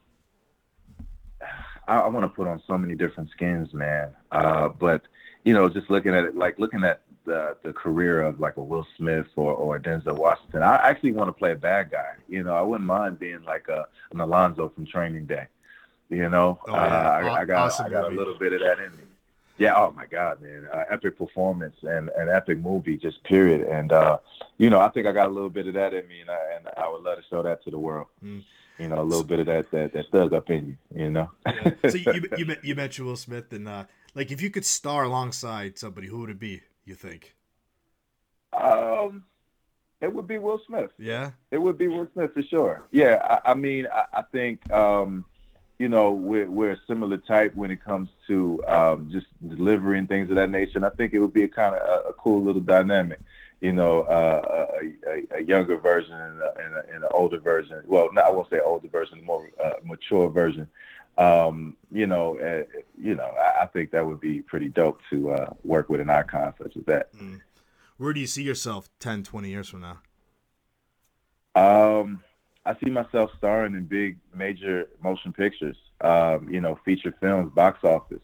I, 1.86 1.98
I 1.98 2.08
want 2.08 2.24
to 2.24 2.28
put 2.28 2.48
on 2.48 2.62
so 2.66 2.78
many 2.78 2.94
different 2.94 3.30
skins, 3.30 3.72
man. 3.74 4.10
Uh, 4.32 4.68
but 4.68 5.02
you 5.44 5.52
know, 5.52 5.68
just 5.68 5.90
looking 5.90 6.14
at 6.14 6.24
it, 6.24 6.36
like 6.36 6.58
looking 6.58 6.84
at 6.84 7.02
the 7.24 7.56
the 7.62 7.72
career 7.72 8.22
of 8.22 8.40
like 8.40 8.56
a 8.56 8.62
Will 8.62 8.86
Smith 8.96 9.26
or 9.36 9.52
or 9.54 9.78
Denzel 9.78 10.18
Washington, 10.18 10.62
I 10.62 10.76
actually 10.76 11.12
want 11.12 11.28
to 11.28 11.32
play 11.32 11.52
a 11.52 11.56
bad 11.56 11.90
guy. 11.90 12.12
You 12.28 12.42
know, 12.42 12.54
I 12.54 12.62
wouldn't 12.62 12.86
mind 12.86 13.18
being 13.18 13.42
like 13.44 13.68
a 13.68 13.86
an 14.12 14.20
Alonzo 14.20 14.68
from 14.74 14.86
Training 14.86 15.26
Day. 15.26 15.46
You 16.10 16.28
know, 16.28 16.58
Oh, 16.68 16.72
uh. 16.72 16.76
I, 16.76 17.40
I 17.40 17.44
got 17.44 17.66
Awesome 17.66 17.86
I 17.86 17.88
got 17.88 18.02
movie. 18.04 18.16
a 18.16 18.18
little 18.18 18.38
bit 18.38 18.52
of 18.52 18.60
that 18.60 18.78
in 18.78 18.92
me. 18.92 19.04
Yeah, 19.56 19.74
oh 19.76 19.92
my 19.96 20.06
God, 20.06 20.42
man. 20.42 20.66
Uh, 20.72 20.82
epic 20.90 21.16
performance 21.16 21.76
and 21.82 22.10
an 22.16 22.28
epic 22.28 22.58
movie, 22.58 22.96
just 22.96 23.22
period. 23.22 23.60
And, 23.62 23.92
uh, 23.92 24.18
you 24.58 24.68
know, 24.68 24.80
I 24.80 24.88
think 24.88 25.06
I 25.06 25.12
got 25.12 25.28
a 25.28 25.32
little 25.32 25.48
bit 25.48 25.68
of 25.68 25.74
that 25.74 25.94
in 25.94 26.06
me, 26.08 26.20
and 26.22 26.28
I, 26.30 26.38
and 26.56 26.68
I 26.76 26.88
would 26.88 27.02
love 27.04 27.18
to 27.18 27.24
show 27.30 27.40
that 27.44 27.62
to 27.62 27.70
the 27.70 27.78
world. 27.78 28.08
Mm. 28.24 28.42
You 28.80 28.88
know, 28.88 29.00
a 29.00 29.04
little 29.04 29.22
bit 29.22 29.38
of 29.38 29.46
that, 29.46 29.70
that, 29.70 29.92
that 29.92 30.10
thug 30.10 30.32
up 30.34 30.50
in 30.50 30.76
you, 30.92 31.02
you 31.04 31.10
know? 31.10 31.30
So 31.88 31.96
you, 31.96 32.24
you, 32.36 32.44
met, 32.46 32.64
you 32.64 32.74
mentioned 32.74 33.06
Will 33.06 33.14
Smith, 33.16 33.52
and 33.52 33.68
uh, 33.68 33.84
like 34.16 34.32
if 34.32 34.42
you 34.42 34.50
could 34.50 34.64
star 34.64 35.04
alongside 35.04 35.78
somebody, 35.78 36.08
who 36.08 36.18
would 36.18 36.30
it 36.30 36.40
be? 36.40 36.60
You 36.84 36.94
think? 36.94 37.34
um, 38.52 39.24
it 40.00 40.12
would 40.12 40.26
be 40.26 40.38
Will 40.38 40.60
Smith. 40.66 40.90
Yeah. 40.98 41.30
It 41.50 41.58
would 41.58 41.78
be 41.78 41.88
Will 41.88 42.08
Smith 42.12 42.32
for 42.34 42.42
sure. 42.42 42.82
Yeah, 42.90 43.40
I, 43.44 43.52
I 43.52 43.54
mean, 43.54 43.86
I, 43.92 44.04
I 44.18 44.22
think 44.22 44.70
um, 44.72 45.24
you 45.78 45.88
know 45.88 46.12
we're 46.12 46.50
we're 46.50 46.72
a 46.72 46.80
similar 46.86 47.16
type 47.18 47.54
when 47.54 47.70
it 47.70 47.82
comes 47.84 48.10
to 48.28 48.62
um, 48.66 49.08
just 49.10 49.26
delivery 49.48 49.98
and 49.98 50.08
things 50.08 50.30
of 50.30 50.36
that 50.36 50.50
nature. 50.50 50.76
And 50.76 50.86
I 50.86 50.90
think 50.90 51.14
it 51.14 51.20
would 51.20 51.32
be 51.32 51.44
a 51.44 51.48
kind 51.48 51.74
of 51.74 51.82
a, 51.82 52.08
a 52.10 52.12
cool 52.12 52.42
little 52.42 52.60
dynamic. 52.60 53.20
You 53.60 53.72
know, 53.72 54.02
uh, 54.02 54.66
a, 54.82 55.10
a, 55.10 55.38
a 55.38 55.42
younger 55.42 55.78
version 55.78 56.12
and, 56.12 56.40
a, 56.42 56.54
and, 56.62 56.74
a, 56.74 56.94
and 56.94 57.04
an 57.04 57.10
older 57.12 57.38
version. 57.38 57.82
Well, 57.86 58.10
not 58.12 58.26
I 58.26 58.30
won't 58.30 58.50
say 58.50 58.60
older 58.60 58.88
version, 58.88 59.24
more 59.24 59.48
uh, 59.64 59.70
mature 59.82 60.28
version. 60.28 60.68
Um, 61.16 61.76
you 61.92 62.06
know, 62.06 62.38
uh, 62.38 62.64
you 62.98 63.14
know, 63.14 63.30
I, 63.38 63.62
I 63.62 63.66
think 63.66 63.92
that 63.92 64.06
would 64.06 64.20
be 64.20 64.40
pretty 64.40 64.68
dope 64.68 65.00
to 65.10 65.30
uh, 65.30 65.50
work 65.62 65.88
with 65.88 66.00
an 66.00 66.10
icon 66.10 66.52
such 66.60 66.76
as 66.76 66.84
that. 66.86 67.10
Where 67.96 68.12
do 68.12 68.20
you 68.20 68.26
see 68.26 68.42
yourself 68.42 68.88
10, 68.98 69.22
20 69.22 69.48
years 69.48 69.68
from 69.68 69.80
now? 69.82 70.00
Um, 71.54 72.20
I 72.66 72.74
see 72.82 72.90
myself 72.90 73.30
starring 73.38 73.74
in 73.74 73.84
big 73.84 74.18
major 74.34 74.88
motion 75.02 75.32
pictures. 75.32 75.76
Um, 76.00 76.48
you 76.50 76.60
know, 76.60 76.78
feature 76.84 77.14
films, 77.20 77.52
box 77.54 77.84
office, 77.84 78.22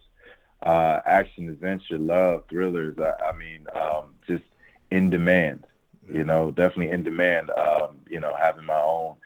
uh, 0.65 1.01
action, 1.07 1.49
adventure, 1.49 1.99
love, 1.99 2.45
thrillers. 2.51 2.97
I, 2.99 3.29
I 3.29 3.37
mean, 3.37 3.67
um, 3.75 4.15
just 4.27 4.45
in 4.91 5.11
demand. 5.11 5.67
You 6.13 6.25
know, 6.25 6.51
definitely 6.51 6.91
in 6.91 7.05
demand. 7.05 7.51
Um, 7.51 7.99
you 8.09 8.19
know, 8.19 8.35
having 8.39 8.65
my 8.65 8.81
own 8.81 9.17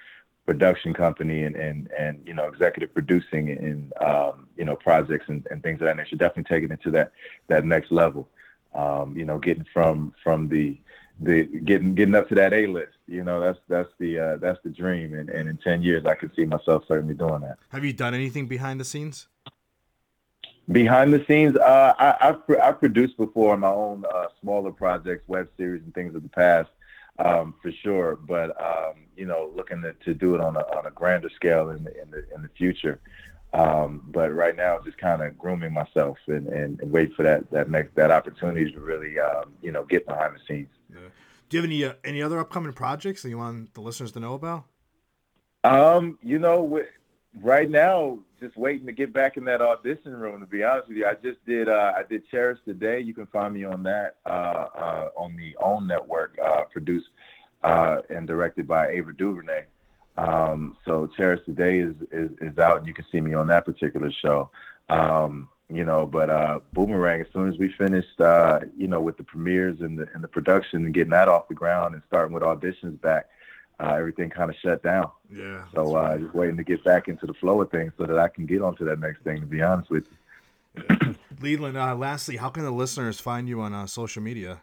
production 0.47 0.93
company 0.93 1.45
and 1.45 1.57
and 1.57 1.91
and 1.99 2.21
you 2.27 2.35
know 2.35 2.47
executive 2.47 2.93
producing 2.93 3.49
in 3.49 3.91
um, 4.05 4.47
you 4.57 4.65
know 4.65 4.77
projects 4.77 5.27
and, 5.29 5.47
and 5.51 5.63
things 5.63 5.81
of 5.81 5.87
that 5.87 5.97
nature. 5.97 6.17
Definitely 6.17 6.55
taking 6.55 6.71
it 6.71 6.83
to 6.83 6.91
that 6.93 7.13
that 7.49 7.65
next 7.65 7.91
level. 7.91 8.29
Um, 8.75 9.17
you 9.17 9.25
know, 9.25 9.39
getting 9.39 9.67
from 9.73 10.15
from 10.23 10.49
the 10.49 10.79
the 11.21 11.45
getting 11.45 11.95
getting 11.95 12.15
up 12.15 12.29
to 12.29 12.35
that 12.35 12.53
A 12.53 12.67
list. 12.67 12.97
You 13.07 13.25
know, 13.25 13.41
that's 13.41 13.59
that's 13.69 13.91
the 13.99 14.19
uh, 14.19 14.37
that's 14.37 14.59
the 14.65 14.71
dream. 14.71 15.15
And, 15.15 15.31
and 15.31 15.49
in 15.49 15.57
ten 15.59 15.83
years, 15.83 16.05
I 16.07 16.15
could 16.15 16.35
see 16.35 16.45
myself 16.45 16.85
certainly 16.89 17.15
doing 17.15 17.41
that. 17.43 17.59
Have 17.71 17.85
you 17.85 17.93
done 17.93 18.15
anything 18.15 18.47
behind 18.47 18.81
the 18.81 18.85
scenes? 18.85 19.29
Behind 20.71 21.13
the 21.13 21.23
scenes, 21.27 21.57
uh, 21.57 21.95
I, 21.99 22.29
I've 22.29 22.59
I've 22.63 22.81
produced 22.81 23.17
before 23.17 23.53
on 23.53 23.61
my 23.61 23.69
own 23.69 24.05
uh, 24.13 24.27
smaller 24.41 24.73
projects, 24.73 25.29
web 25.29 25.49
series, 25.57 25.83
and 25.83 25.95
things 25.95 26.15
of 26.15 26.23
the 26.23 26.29
past, 26.29 26.71
um, 27.19 27.55
for 27.63 27.73
sure. 27.73 28.17
But 28.17 28.51
um, 28.63 29.07
you 29.17 29.27
know, 29.27 29.51
looking 29.55 29.83
to, 29.83 29.93
to 29.93 30.15
do 30.15 30.35
it 30.35 30.41
on 30.41 30.57
a 30.57 30.61
on 30.77 30.87
a 30.87 30.91
grander 30.91 31.31
scale 31.35 31.71
in 31.71 31.85
the 31.85 32.03
in 32.03 32.11
the 32.11 32.25
in 32.35 32.43
the 32.43 32.51
future. 32.57 33.01
Um, 33.53 34.03
but 34.09 34.35
right 34.35 34.57
now, 34.57 34.81
just 34.85 34.99
kind 34.99 35.23
of 35.23 35.39
grooming 35.39 35.73
myself 35.73 36.19
and, 36.27 36.49
and, 36.49 36.81
and 36.81 36.91
wait 36.91 37.15
for 37.15 37.23
that 37.23 37.49
that 37.53 37.71
next 37.71 37.95
that 37.95 38.11
opportunity 38.11 38.73
to 38.73 38.81
really 38.81 39.19
um, 39.19 39.53
you 39.63 39.71
know 39.71 39.85
get 39.85 40.07
behind 40.07 40.35
the 40.35 40.41
scenes. 40.49 40.71
Do 41.49 41.57
you 41.57 41.63
have 41.63 41.71
any 41.71 41.85
uh, 41.85 41.93
any 42.05 42.23
other 42.23 42.39
upcoming 42.41 42.73
projects 42.73 43.23
that 43.23 43.29
you 43.29 43.39
want 43.39 43.75
the 43.75 43.81
listeners 43.81 44.13
to 44.13 44.21
know 44.21 44.35
about? 44.35 44.65
Um, 45.63 46.19
you 46.23 46.39
know, 46.39 46.63
with, 46.63 46.89
right 47.43 47.71
now, 47.71 48.19
just 48.41 48.57
waiting 48.57 48.87
to 48.87 48.93
get 48.93 49.13
back 49.13 49.37
in 49.37 49.45
that 49.45 49.61
audition 49.61 50.17
room. 50.17 50.41
To 50.41 50.47
be 50.47 50.63
honest 50.63 50.89
with 50.89 50.97
you, 50.97 51.07
I 51.07 51.15
just 51.15 51.45
did. 51.47 51.69
Uh, 51.69 51.93
I 51.97 52.03
did 52.09 52.29
Cherish 52.31 52.59
the 52.67 52.75
Day. 52.75 53.01
You 53.01 53.15
can 53.15 53.27
find 53.27 53.55
me 53.55 53.65
on 53.65 53.83
that 53.85 54.17
uh, 54.27 54.29
uh, 54.29 55.09
on 55.17 55.37
the 55.37 55.57
OWN 55.61 55.87
network, 55.87 56.39
uh, 56.45 56.65
produced 56.65 57.09
uh, 57.63 57.99
and 58.11 58.27
directed 58.27 58.67
by 58.67 58.89
Ava 58.89 59.13
DuVernay. 59.13 59.65
Um, 60.17 60.77
so 60.85 61.09
Cherish 61.17 61.41
the 61.47 61.53
Day 61.53 61.79
is, 61.79 61.95
is 62.13 62.31
is 62.41 62.59
out, 62.59 62.79
and 62.79 62.87
you 62.87 62.95
can 62.95 63.07
see 63.11 63.21
me 63.21 63.35
on 63.35 63.47
that 63.49 63.65
particular 63.65 64.13
show. 64.13 64.51
Um, 64.89 65.49
you 65.71 65.85
know, 65.85 66.07
but 66.07 66.31
uh, 66.31 66.61
Boomerang. 66.73 67.23
As 67.23 67.27
soon 67.33 67.49
as 67.49 67.59
we 67.59 67.73
finished, 67.73 68.21
uh, 68.21 68.61
you 68.77 68.87
know, 68.87 69.01
with 69.01 69.17
the 69.17 69.25
premieres 69.25 69.81
and 69.81 69.99
the 69.99 70.07
and 70.15 70.23
the 70.23 70.29
production 70.29 70.85
and 70.85 70.95
getting 70.95 71.11
that 71.11 71.29
off 71.29 71.49
the 71.49 71.55
ground 71.55 71.95
and 71.95 72.03
starting 72.07 72.35
with 72.35 72.43
auditions 72.43 73.01
back, 73.01 73.29
uh, 73.81 73.95
everything 73.95 74.31
kind 74.31 74.51
of 74.51 74.57
shut 74.63 74.83
down. 74.83 75.11
Yeah. 75.31 75.65
So 75.75 75.97
uh, 75.97 76.19
just 76.19 76.35
waiting 76.35 76.57
to 76.57 76.65
get 76.65 76.85
back 76.85 77.09
into 77.09 77.27
the 77.27 77.35
flow 77.35 77.61
of 77.61 77.71
things 77.71 77.93
so 77.99 78.07
that 78.07 78.19
I 78.19 78.29
can 78.29 78.47
get 78.47 78.63
onto 78.63 78.85
that 78.85 79.01
next 79.01 79.23
thing. 79.23 79.41
To 79.41 79.47
be 79.47 79.63
honest 79.63 79.91
with 79.91 80.07
you. 80.77 81.15
Leland, 81.41 81.77
uh, 81.77 81.95
lastly, 81.95 82.37
how 82.37 82.49
can 82.49 82.65
the 82.65 82.71
listeners 82.71 83.21
find 83.21 83.49
you 83.49 83.61
on 83.61 83.73
uh, 83.73 83.87
social 83.87 84.23
media? 84.23 84.61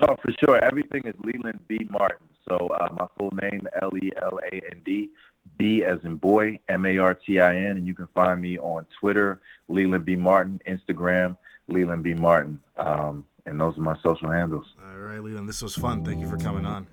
Oh, 0.00 0.16
for 0.22 0.32
sure. 0.40 0.62
Everything 0.62 1.02
is 1.04 1.14
Leland 1.22 1.60
B. 1.68 1.86
Martin. 1.90 2.26
So 2.48 2.68
uh, 2.68 2.88
my 2.92 3.06
full 3.18 3.32
name, 3.40 3.66
L 3.80 3.90
E 3.96 4.10
L 4.22 4.38
A 4.52 4.54
N 4.54 4.82
D, 4.84 5.08
B 5.56 5.82
as 5.84 5.98
in 6.04 6.16
boy, 6.16 6.58
M 6.68 6.84
A 6.84 6.98
R 6.98 7.14
T 7.14 7.40
I 7.40 7.56
N. 7.56 7.76
And 7.78 7.86
you 7.86 7.94
can 7.94 8.08
find 8.14 8.40
me 8.40 8.58
on 8.58 8.86
Twitter, 9.00 9.40
Leland 9.68 10.04
B. 10.04 10.16
Martin, 10.16 10.60
Instagram, 10.68 11.36
Leland 11.68 12.02
B. 12.02 12.14
Martin. 12.14 12.60
Um, 12.76 13.24
and 13.46 13.60
those 13.60 13.76
are 13.76 13.82
my 13.82 13.96
social 14.02 14.30
handles. 14.30 14.66
All 14.82 14.98
right, 14.98 15.20
Leland, 15.20 15.48
this 15.48 15.62
was 15.62 15.74
fun. 15.74 16.04
Thank 16.04 16.20
you 16.20 16.28
for 16.28 16.38
coming 16.38 16.64
on. 16.66 16.86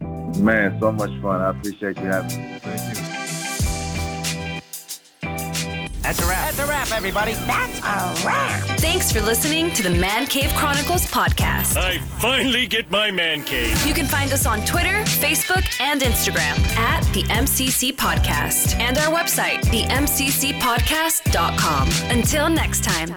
Man, 0.00 0.78
so 0.80 0.92
much 0.92 1.10
fun. 1.20 1.40
I 1.40 1.50
appreciate 1.50 1.98
you 1.98 2.06
having 2.06 2.52
me. 2.52 2.58
Thank 2.60 2.96
you. 2.96 3.08
That's 6.08 6.22
a 6.22 6.26
wrap. 6.26 6.46
That's 6.46 6.58
a 6.60 6.66
wrap, 6.66 6.90
everybody. 6.92 7.34
That's 7.34 7.80
a 7.80 8.26
wrap. 8.26 8.62
Thanks 8.80 9.12
for 9.12 9.20
listening 9.20 9.70
to 9.74 9.82
the 9.82 9.90
Man 9.90 10.26
Cave 10.26 10.50
Chronicles 10.54 11.04
podcast. 11.10 11.76
I 11.76 11.98
finally 12.18 12.66
get 12.66 12.90
my 12.90 13.10
man 13.10 13.44
cave. 13.44 13.86
You 13.86 13.92
can 13.92 14.06
find 14.06 14.32
us 14.32 14.46
on 14.46 14.64
Twitter, 14.64 15.02
Facebook, 15.04 15.66
and 15.82 16.00
Instagram 16.00 16.58
at 16.78 17.02
the 17.12 17.24
MCC 17.24 17.94
Podcast 17.94 18.74
and 18.80 18.96
our 18.96 19.14
website, 19.14 19.60
themccpodcast.com. 19.64 21.88
Until 22.10 22.48
next 22.48 22.84
time. 22.84 23.10